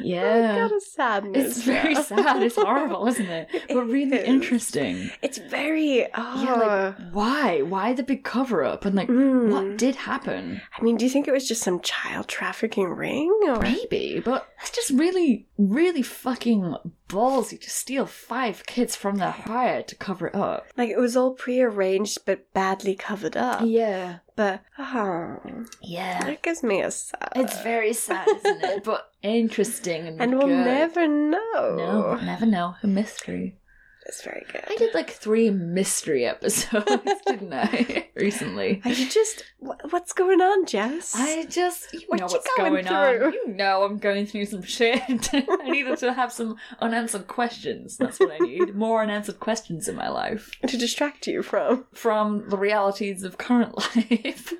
Yeah. 0.00 0.66
A 0.66 0.80
sadness. 0.80 1.58
It's 1.58 1.62
very 1.62 1.94
sad. 1.94 2.42
It's 2.42 2.56
horrible, 2.56 3.06
isn't 3.06 3.28
it? 3.30 3.48
But 3.68 3.84
really 3.86 4.18
interesting. 4.24 5.10
It's 5.22 5.38
very. 5.38 6.06
Oh. 6.12 6.42
Yeah, 6.44 6.54
like 6.54 7.12
why? 7.12 7.62
Why 7.62 7.92
the 7.92 8.02
big 8.02 8.24
cover 8.24 8.64
up? 8.64 8.84
And 8.84 8.96
like, 8.96 9.08
Mm. 9.08 9.50
what 9.52 9.78
did 9.78 9.94
happen? 9.94 10.60
I 10.76 10.82
mean, 10.82 10.96
do 10.96 11.04
you 11.04 11.10
think 11.10 11.28
it 11.28 11.32
was 11.32 11.46
just 11.46 11.62
some 11.62 11.80
child 11.80 12.26
trafficking 12.26 12.88
ring? 12.88 13.30
Or 13.46 13.60
Maybe, 13.60 14.20
but 14.24 14.48
that's 14.58 14.70
just 14.72 14.90
really, 14.90 15.46
really 15.68 16.02
fucking 16.02 16.74
ballsy 17.08 17.60
to 17.60 17.68
steal 17.70 18.06
five 18.06 18.64
kids 18.66 18.94
from 18.96 19.16
their 19.16 19.32
fire 19.32 19.82
to 19.82 19.94
cover 19.96 20.28
it 20.28 20.34
up. 20.34 20.66
like 20.76 20.88
it 20.88 20.98
was 20.98 21.16
all 21.16 21.32
prearranged 21.34 22.18
but 22.24 22.52
badly 22.54 22.94
covered 22.94 23.36
up? 23.36 23.62
Yeah, 23.64 24.18
But 24.36 24.62
oh, 24.78 25.38
yeah. 25.82 26.24
that 26.24 26.42
gives 26.42 26.62
me 26.62 26.80
a 26.82 26.90
sad. 26.90 27.32
It's 27.36 27.60
very 27.62 27.92
sad, 27.92 28.26
isn't 28.28 28.64
it? 28.64 28.84
But 28.84 29.10
interesting 29.22 30.06
and 30.06 30.20
and 30.20 30.38
we'll 30.38 30.46
good. 30.46 30.64
never 30.64 31.06
know. 31.06 31.74
No, 31.76 32.14
never 32.24 32.46
know. 32.46 32.76
A 32.82 32.86
mystery. 32.86 33.56
It's 34.06 34.24
very 34.24 34.44
good. 34.50 34.64
I 34.68 34.76
did 34.76 34.94
like 34.94 35.10
three 35.10 35.50
mystery 35.50 36.24
episodes, 36.24 36.90
didn't 37.26 37.52
I? 37.52 38.08
Recently. 38.16 38.80
Are 38.84 38.90
you 38.90 39.08
just 39.08 39.44
wh- 39.60 39.92
what's 39.92 40.12
going 40.12 40.40
on, 40.40 40.66
Jess? 40.66 41.14
I 41.16 41.44
just, 41.44 41.92
you 41.92 42.00
What 42.08 42.18
know 42.20 42.26
you 42.26 42.32
what's 42.32 42.48
going 42.56 42.84
going, 42.84 42.88
on. 42.88 43.32
You 43.32 43.48
know 43.48 43.82
I'm 43.84 43.98
going 43.98 44.26
through 44.26 44.46
some 44.46 44.62
shit. 44.62 45.02
I 45.34 45.70
needed 45.70 45.98
to 45.98 46.12
have 46.12 46.32
some 46.32 46.56
unanswered 46.80 47.28
questions. 47.28 47.96
That's 47.98 48.18
what 48.18 48.32
I 48.32 48.38
need. 48.38 48.74
More 48.80 49.02
unanswered 49.02 49.38
questions 49.38 49.86
in 49.86 49.96
my 49.96 50.08
life 50.08 50.50
to 50.66 50.76
distract 50.76 51.26
you 51.26 51.42
from. 51.42 51.84
from 51.92 52.48
the 52.48 52.56
realities 52.56 53.22
of 53.22 53.38
current 53.38 53.76
life. 53.76 54.52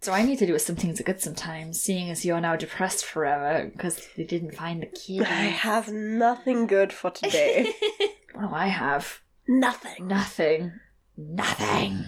so 0.00 0.12
I 0.12 0.22
need 0.24 0.38
to 0.40 0.46
do 0.46 0.58
some 0.58 0.76
things 0.76 1.00
are 1.00 1.04
good 1.04 1.20
sometimes, 1.22 1.80
seeing 1.80 2.10
as 2.10 2.24
you're 2.24 2.40
now 2.40 2.56
depressed 2.56 3.04
forever 3.04 3.70
because 3.72 4.06
they 4.16 4.24
didn't 4.24 4.54
find 4.54 4.82
the 4.82 4.86
key. 4.86 5.20
I 5.20 5.24
have 5.24 5.88
nothing 5.92 6.66
good 6.66 6.92
for 6.92 7.10
today. 7.10 7.72
What 8.38 8.50
do 8.50 8.54
I 8.54 8.68
have? 8.68 9.20
nothing. 9.48 10.06
Nothing. 10.06 10.72
Nothing. 11.16 12.04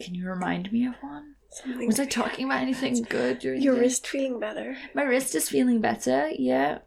Can 0.00 0.14
you 0.14 0.26
remind 0.26 0.72
me 0.72 0.86
of 0.86 0.94
one? 1.02 1.34
Something 1.50 1.86
Was 1.86 2.00
I 2.00 2.06
talking 2.06 2.46
about 2.46 2.62
anything 2.62 3.02
good 3.02 3.40
during 3.40 3.60
Your 3.60 3.74
the- 3.74 3.80
wrist 3.82 4.06
feeling 4.06 4.40
better. 4.40 4.76
My 4.94 5.02
wrist 5.02 5.34
is 5.34 5.48
feeling 5.50 5.80
better, 5.82 6.30
yeah. 6.38 6.78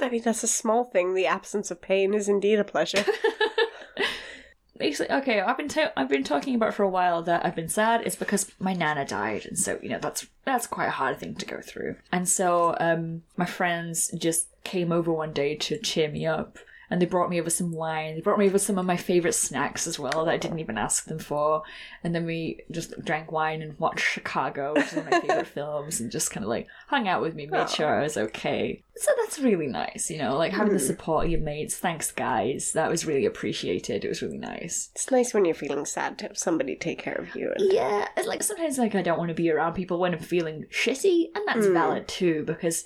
I 0.00 0.08
mean, 0.08 0.22
that's 0.22 0.44
a 0.44 0.48
small 0.48 0.84
thing. 0.84 1.14
The 1.14 1.26
absence 1.26 1.70
of 1.72 1.80
pain 1.82 2.14
is 2.14 2.28
indeed 2.28 2.58
a 2.60 2.64
pleasure. 2.64 3.04
Basically, 4.78 5.14
okay, 5.16 5.40
I've 5.40 5.56
been 5.56 5.68
ta- 5.68 5.92
I've 5.96 6.08
been 6.08 6.24
talking 6.24 6.54
about 6.56 6.74
for 6.74 6.82
a 6.82 6.88
while 6.88 7.22
that 7.24 7.44
I've 7.46 7.54
been 7.54 7.68
sad. 7.68 8.02
It's 8.04 8.16
because 8.16 8.50
my 8.58 8.72
nana 8.72 9.04
died, 9.04 9.46
and 9.46 9.56
so 9.58 9.78
you 9.82 9.88
know 9.88 10.00
that's 10.00 10.26
that's 10.44 10.66
quite 10.66 10.86
a 10.88 10.90
hard 10.90 11.18
thing 11.20 11.36
to 11.36 11.46
go 11.46 11.60
through. 11.60 11.94
And 12.10 12.28
so, 12.28 12.76
um, 12.80 13.22
my 13.36 13.46
friends 13.46 14.10
just 14.18 14.48
came 14.64 14.90
over 14.90 15.12
one 15.12 15.32
day 15.32 15.54
to 15.56 15.78
cheer 15.78 16.10
me 16.10 16.26
up, 16.26 16.58
and 16.90 17.00
they 17.00 17.06
brought 17.06 17.30
me 17.30 17.40
over 17.40 17.50
some 17.50 17.72
wine. 17.72 18.14
They 18.14 18.20
brought 18.20 18.38
me 18.38 18.46
over 18.46 18.58
some 18.58 18.78
of 18.78 18.86
my 18.86 18.96
favorite 18.96 19.34
snacks 19.34 19.86
as 19.86 19.98
well 19.98 20.24
that 20.24 20.30
I 20.34 20.36
didn't 20.36 20.58
even 20.60 20.76
ask 20.78 21.06
them 21.06 21.18
for. 21.18 21.62
And 22.02 22.14
then 22.14 22.26
we 22.26 22.60
just 22.70 22.98
drank 23.04 23.32
wine 23.32 23.62
and 23.62 23.78
watched 23.78 24.04
Chicago, 24.04 24.74
which 24.74 24.86
is 24.86 24.94
one 24.94 25.06
of 25.06 25.12
my 25.12 25.20
favorite 25.20 25.46
films, 25.54 26.00
and 26.00 26.10
just 26.10 26.30
kind 26.30 26.44
of 26.44 26.48
like 26.48 26.66
hung 26.88 27.08
out 27.08 27.22
with 27.22 27.34
me, 27.34 27.46
made 27.46 27.58
Aw. 27.60 27.66
sure 27.66 27.98
I 28.00 28.02
was 28.02 28.16
okay. 28.16 28.82
So 28.96 29.10
that's 29.22 29.38
really 29.40 29.66
nice, 29.66 30.08
you 30.10 30.18
know, 30.18 30.36
like 30.36 30.52
having 30.52 30.72
the 30.72 30.78
support 30.78 31.24
of 31.24 31.30
your 31.32 31.40
mates. 31.40 31.76
Thanks, 31.76 32.12
guys. 32.12 32.72
That 32.72 32.90
was 32.90 33.04
really 33.06 33.26
appreciated. 33.26 34.04
It 34.04 34.08
was 34.08 34.22
really 34.22 34.38
nice. 34.38 34.90
it's 34.94 35.10
nice 35.10 35.34
when 35.34 35.44
you're 35.44 35.54
feeling 35.54 35.84
sad 35.84 36.18
to 36.18 36.28
have 36.28 36.38
somebody 36.38 36.76
take 36.76 37.00
care 37.00 37.14
of 37.16 37.34
you. 37.34 37.52
And 37.56 37.72
Yeah, 37.72 38.06
it's 38.16 38.28
like 38.28 38.42
sometimes 38.42 38.78
like 38.78 38.94
I 38.94 39.02
don't 39.02 39.18
want 39.18 39.30
to 39.30 39.34
be 39.34 39.50
around 39.50 39.72
people 39.74 39.98
when 39.98 40.12
I'm 40.14 40.20
feeling 40.20 40.66
shitty, 40.70 41.26
and 41.34 41.44
that's 41.46 41.66
Mm. 41.66 41.72
valid 41.72 42.08
too 42.08 42.44
because 42.46 42.84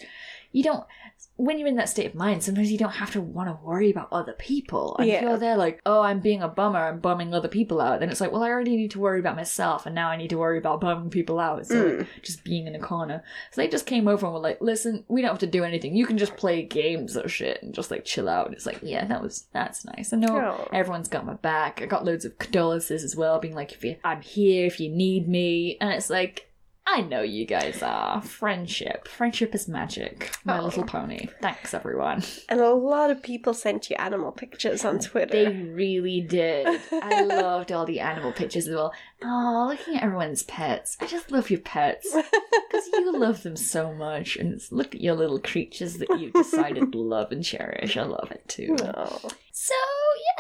you 0.52 0.62
don't. 0.62 0.84
When 1.40 1.57
you're 1.59 1.68
in 1.68 1.77
that 1.77 1.88
state 1.88 2.07
of 2.07 2.14
mind, 2.16 2.42
sometimes 2.42 2.72
you 2.72 2.79
don't 2.79 2.90
have 2.96 3.12
to 3.12 3.20
want 3.20 3.48
to 3.48 3.64
worry 3.64 3.90
about 3.90 4.09
other 4.11 4.33
people. 4.33 4.96
And 4.98 5.09
if 5.09 5.22
you're 5.22 5.37
there 5.38 5.57
like, 5.57 5.81
oh, 5.87 6.01
I'm 6.01 6.18
being 6.18 6.42
a 6.42 6.48
bummer, 6.48 6.81
I'm 6.81 6.98
bumming 6.98 7.33
other 7.33 7.46
people 7.46 7.81
out, 7.81 8.01
then 8.01 8.11
it's 8.11 8.20
like, 8.20 8.33
well, 8.33 8.42
I 8.42 8.51
already 8.51 8.74
need 8.77 8.90
to 8.90 8.98
worry 8.98 9.20
about 9.20 9.37
myself, 9.37 9.87
and 9.87 9.94
now 9.94 10.09
I 10.11 10.16
need 10.16 10.31
to 10.31 10.37
worry 10.38 10.59
about 10.59 10.81
bumming 10.81 11.11
people 11.11 11.38
out. 11.38 11.64
So 11.64 11.74
Mm. 11.77 11.98
like, 12.01 12.09
just 12.22 12.42
being 12.42 12.66
in 12.66 12.74
a 12.74 12.81
corner. 12.81 13.22
So 13.53 13.61
they 13.62 13.68
just 13.68 13.87
came 13.87 14.09
over 14.09 14.27
and 14.27 14.35
were 14.35 14.40
like, 14.40 14.61
listen, 14.61 15.05
we 15.07 15.22
don't 15.22 15.31
have 15.31 15.38
to 15.38 15.46
do 15.46 15.62
anything. 15.62 15.94
You 15.94 16.07
can 16.07 16.18
just 16.18 16.37
play 16.37 16.62
games 16.64 17.16
or 17.16 17.29
shit 17.29 17.62
and 17.62 17.72
just 17.72 17.92
like 17.92 18.05
chill 18.05 18.29
out. 18.29 18.46
And 18.46 18.55
It's 18.57 18.66
like, 18.66 18.81
yeah, 18.83 19.05
that 19.07 19.22
was 19.22 19.46
that's 19.53 19.85
nice. 19.85 20.12
I 20.12 20.16
know 20.16 20.37
Oh. 20.37 20.68
everyone's 20.72 21.09
got 21.09 21.24
my 21.24 21.35
back. 21.35 21.81
I 21.81 21.87
got 21.87 22.05
loads 22.05 22.24
of 22.24 22.37
condolences 22.38 23.05
as 23.05 23.14
well, 23.14 23.38
being 23.38 23.55
like, 23.55 23.72
if 23.72 23.85
you, 23.85 23.94
I'm 24.03 24.22
here 24.22 24.66
if 24.66 24.81
you 24.81 24.88
need 24.90 25.29
me, 25.29 25.77
and 25.81 25.92
it's 25.92 26.11
like. 26.11 26.46
I 26.90 27.03
know 27.03 27.20
you 27.22 27.44
guys 27.44 27.83
are. 27.83 28.22
Friendship. 28.22 29.07
Friendship 29.09 29.55
is 29.55 29.68
magic. 29.68 30.31
My 30.44 30.59
Oh. 30.59 30.64
little 30.64 30.85
pony. 30.85 31.27
Thanks, 31.42 31.74
everyone. 31.74 32.22
And 32.48 32.61
a 32.61 32.72
lot 32.72 33.11
of 33.11 33.22
people 33.22 33.53
sent 33.53 33.90
you 33.90 33.96
animal 33.96 34.33
pictures 34.33 34.85
on 34.85 34.98
Twitter. 34.98 35.33
They 35.33 35.48
really 35.48 36.20
did. 36.22 36.81
I 36.90 37.22
loved 37.24 37.72
all 37.72 37.85
the 37.85 38.01
animal 38.01 38.33
pictures 38.33 38.66
as 38.68 38.74
well. 38.74 38.92
Oh, 39.22 39.66
looking 39.70 39.96
at 39.96 40.03
everyone's 40.03 40.42
pets. 40.44 40.96
I 41.01 41.07
just 41.07 41.31
love 41.31 41.51
your 41.51 41.61
pets. 41.61 42.11
Because 42.14 42.87
you 42.94 43.12
love 43.18 43.42
them 43.42 43.57
so 43.57 43.92
much. 43.92 44.37
And 44.37 44.61
look 44.70 44.94
at 44.94 45.01
your 45.03 45.14
little 45.14 45.40
creatures 45.40 45.98
that 45.98 46.09
you've 46.18 46.33
decided 46.33 46.90
to 46.92 46.98
love 46.98 47.33
and 47.33 47.44
cherish. 47.44 47.96
I 47.96 48.05
love 48.05 48.31
it 48.31 48.48
too. 48.48 48.77
Oh. 48.83 49.29
So, 49.53 49.74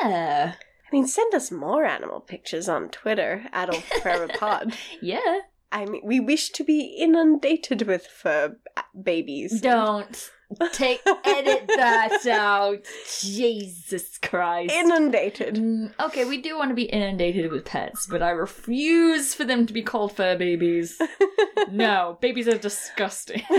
yeah. 0.00 0.54
I 0.56 0.88
mean, 0.96 1.06
send 1.06 1.34
us 1.34 1.50
more 1.50 1.84
animal 1.84 2.20
pictures 2.20 2.68
on 2.68 2.88
Twitter, 2.88 3.44
Awful 3.52 3.80
Forever 4.00 4.28
Pod. 4.28 4.74
Yeah. 5.02 5.40
I 5.70 5.84
mean, 5.84 6.02
we 6.04 6.20
wish 6.20 6.50
to 6.50 6.64
be 6.64 6.80
inundated 6.98 7.82
with 7.82 8.06
fur 8.06 8.56
babies. 9.02 9.60
Don't 9.60 10.30
take 10.72 11.00
edit 11.24 11.66
that 11.66 12.26
out. 12.26 12.86
Jesus 13.20 14.18
Christ. 14.18 14.72
Inundated. 14.72 15.56
Mm, 15.56 15.92
okay, 16.00 16.24
we 16.24 16.40
do 16.40 16.56
want 16.56 16.70
to 16.70 16.74
be 16.74 16.84
inundated 16.84 17.50
with 17.50 17.64
pets, 17.64 18.06
but 18.06 18.22
I 18.22 18.30
refuse 18.30 19.34
for 19.34 19.44
them 19.44 19.66
to 19.66 19.72
be 19.72 19.82
called 19.82 20.12
fur 20.12 20.36
babies. 20.36 21.00
no, 21.70 22.18
babies 22.20 22.48
are 22.48 22.58
disgusting. 22.58 23.42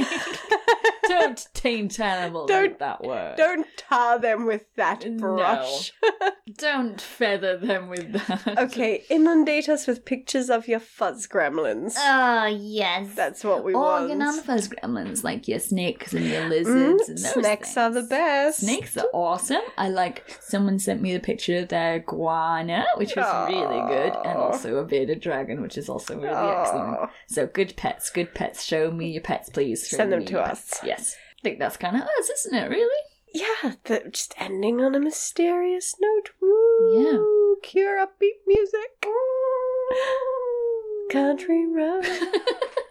Don't 1.09 1.47
taint 1.53 1.99
animals 1.99 2.47
Don't- 2.49 2.69
with 2.69 2.79
that 2.79 3.03
word. 3.03 3.35
Don't 3.37 3.65
tar 3.77 4.19
them 4.19 4.45
with 4.45 4.63
that 4.75 5.05
brush. 5.17 5.91
No. 6.03 6.31
Don't 6.57 6.99
feather 7.01 7.57
them 7.57 7.89
with 7.89 8.13
that. 8.13 8.57
okay, 8.57 9.03
inundate 9.09 9.69
us 9.69 9.85
with 9.87 10.05
pictures 10.05 10.49
of 10.49 10.67
your 10.67 10.79
fuzz 10.79 11.27
gremlins. 11.27 11.93
Oh, 11.97 12.45
yes. 12.45 13.13
That's 13.15 13.43
what 13.43 13.63
we 13.63 13.73
Organ 13.73 14.21
on 14.21 14.27
want. 14.27 14.37
the 14.37 14.43
fuzz 14.43 14.67
gremlins, 14.69 15.23
like 15.23 15.47
your 15.47 15.59
snakes 15.59 16.13
and 16.13 16.25
your 16.25 16.47
lizards 16.49 16.69
Mm, 16.69 17.09
and 17.09 17.17
those 17.17 17.33
snakes 17.33 17.77
are 17.77 17.91
the 17.91 18.03
best. 18.03 18.59
Snakes 18.61 18.97
are 18.97 19.07
awesome. 19.13 19.61
I 19.77 19.89
like 19.89 20.37
someone 20.41 20.79
sent 20.79 21.01
me 21.01 21.13
the 21.13 21.19
picture 21.19 21.57
of 21.59 21.69
their 21.69 21.95
iguana, 21.95 22.85
which 22.97 23.15
was 23.15 23.49
really 23.49 23.87
good, 23.87 24.13
and 24.25 24.37
also 24.37 24.77
a 24.77 24.83
bearded 24.85 25.19
dragon, 25.21 25.61
which 25.61 25.77
is 25.77 25.89
also 25.89 26.15
really 26.17 26.27
excellent. 26.35 27.09
So 27.27 27.47
good 27.47 27.75
pets, 27.77 28.09
good 28.09 28.33
pets. 28.33 28.63
Show 28.63 28.91
me 28.91 29.09
your 29.11 29.21
pets, 29.21 29.49
please. 29.49 29.87
Show 29.87 29.97
Send 29.97 30.11
them 30.11 30.25
to 30.25 30.39
us. 30.41 30.49
pets. 30.69 30.79
Yes. 30.83 30.98
I 30.99 31.41
think 31.43 31.59
that's 31.59 31.77
kind 31.77 31.95
of 31.95 32.03
us, 32.03 32.29
isn't 32.29 32.55
it? 32.55 32.69
Really? 32.69 33.03
Yeah, 33.33 33.73
the, 33.85 34.09
just 34.11 34.33
ending 34.37 34.81
on 34.81 34.95
a 34.95 34.99
mysterious 34.99 35.95
note. 35.99 36.31
Woo, 36.41 37.57
Cure 37.61 37.97
upbeat 37.97 38.39
music. 38.47 39.01
Country 41.11 41.65
road. 41.67 42.05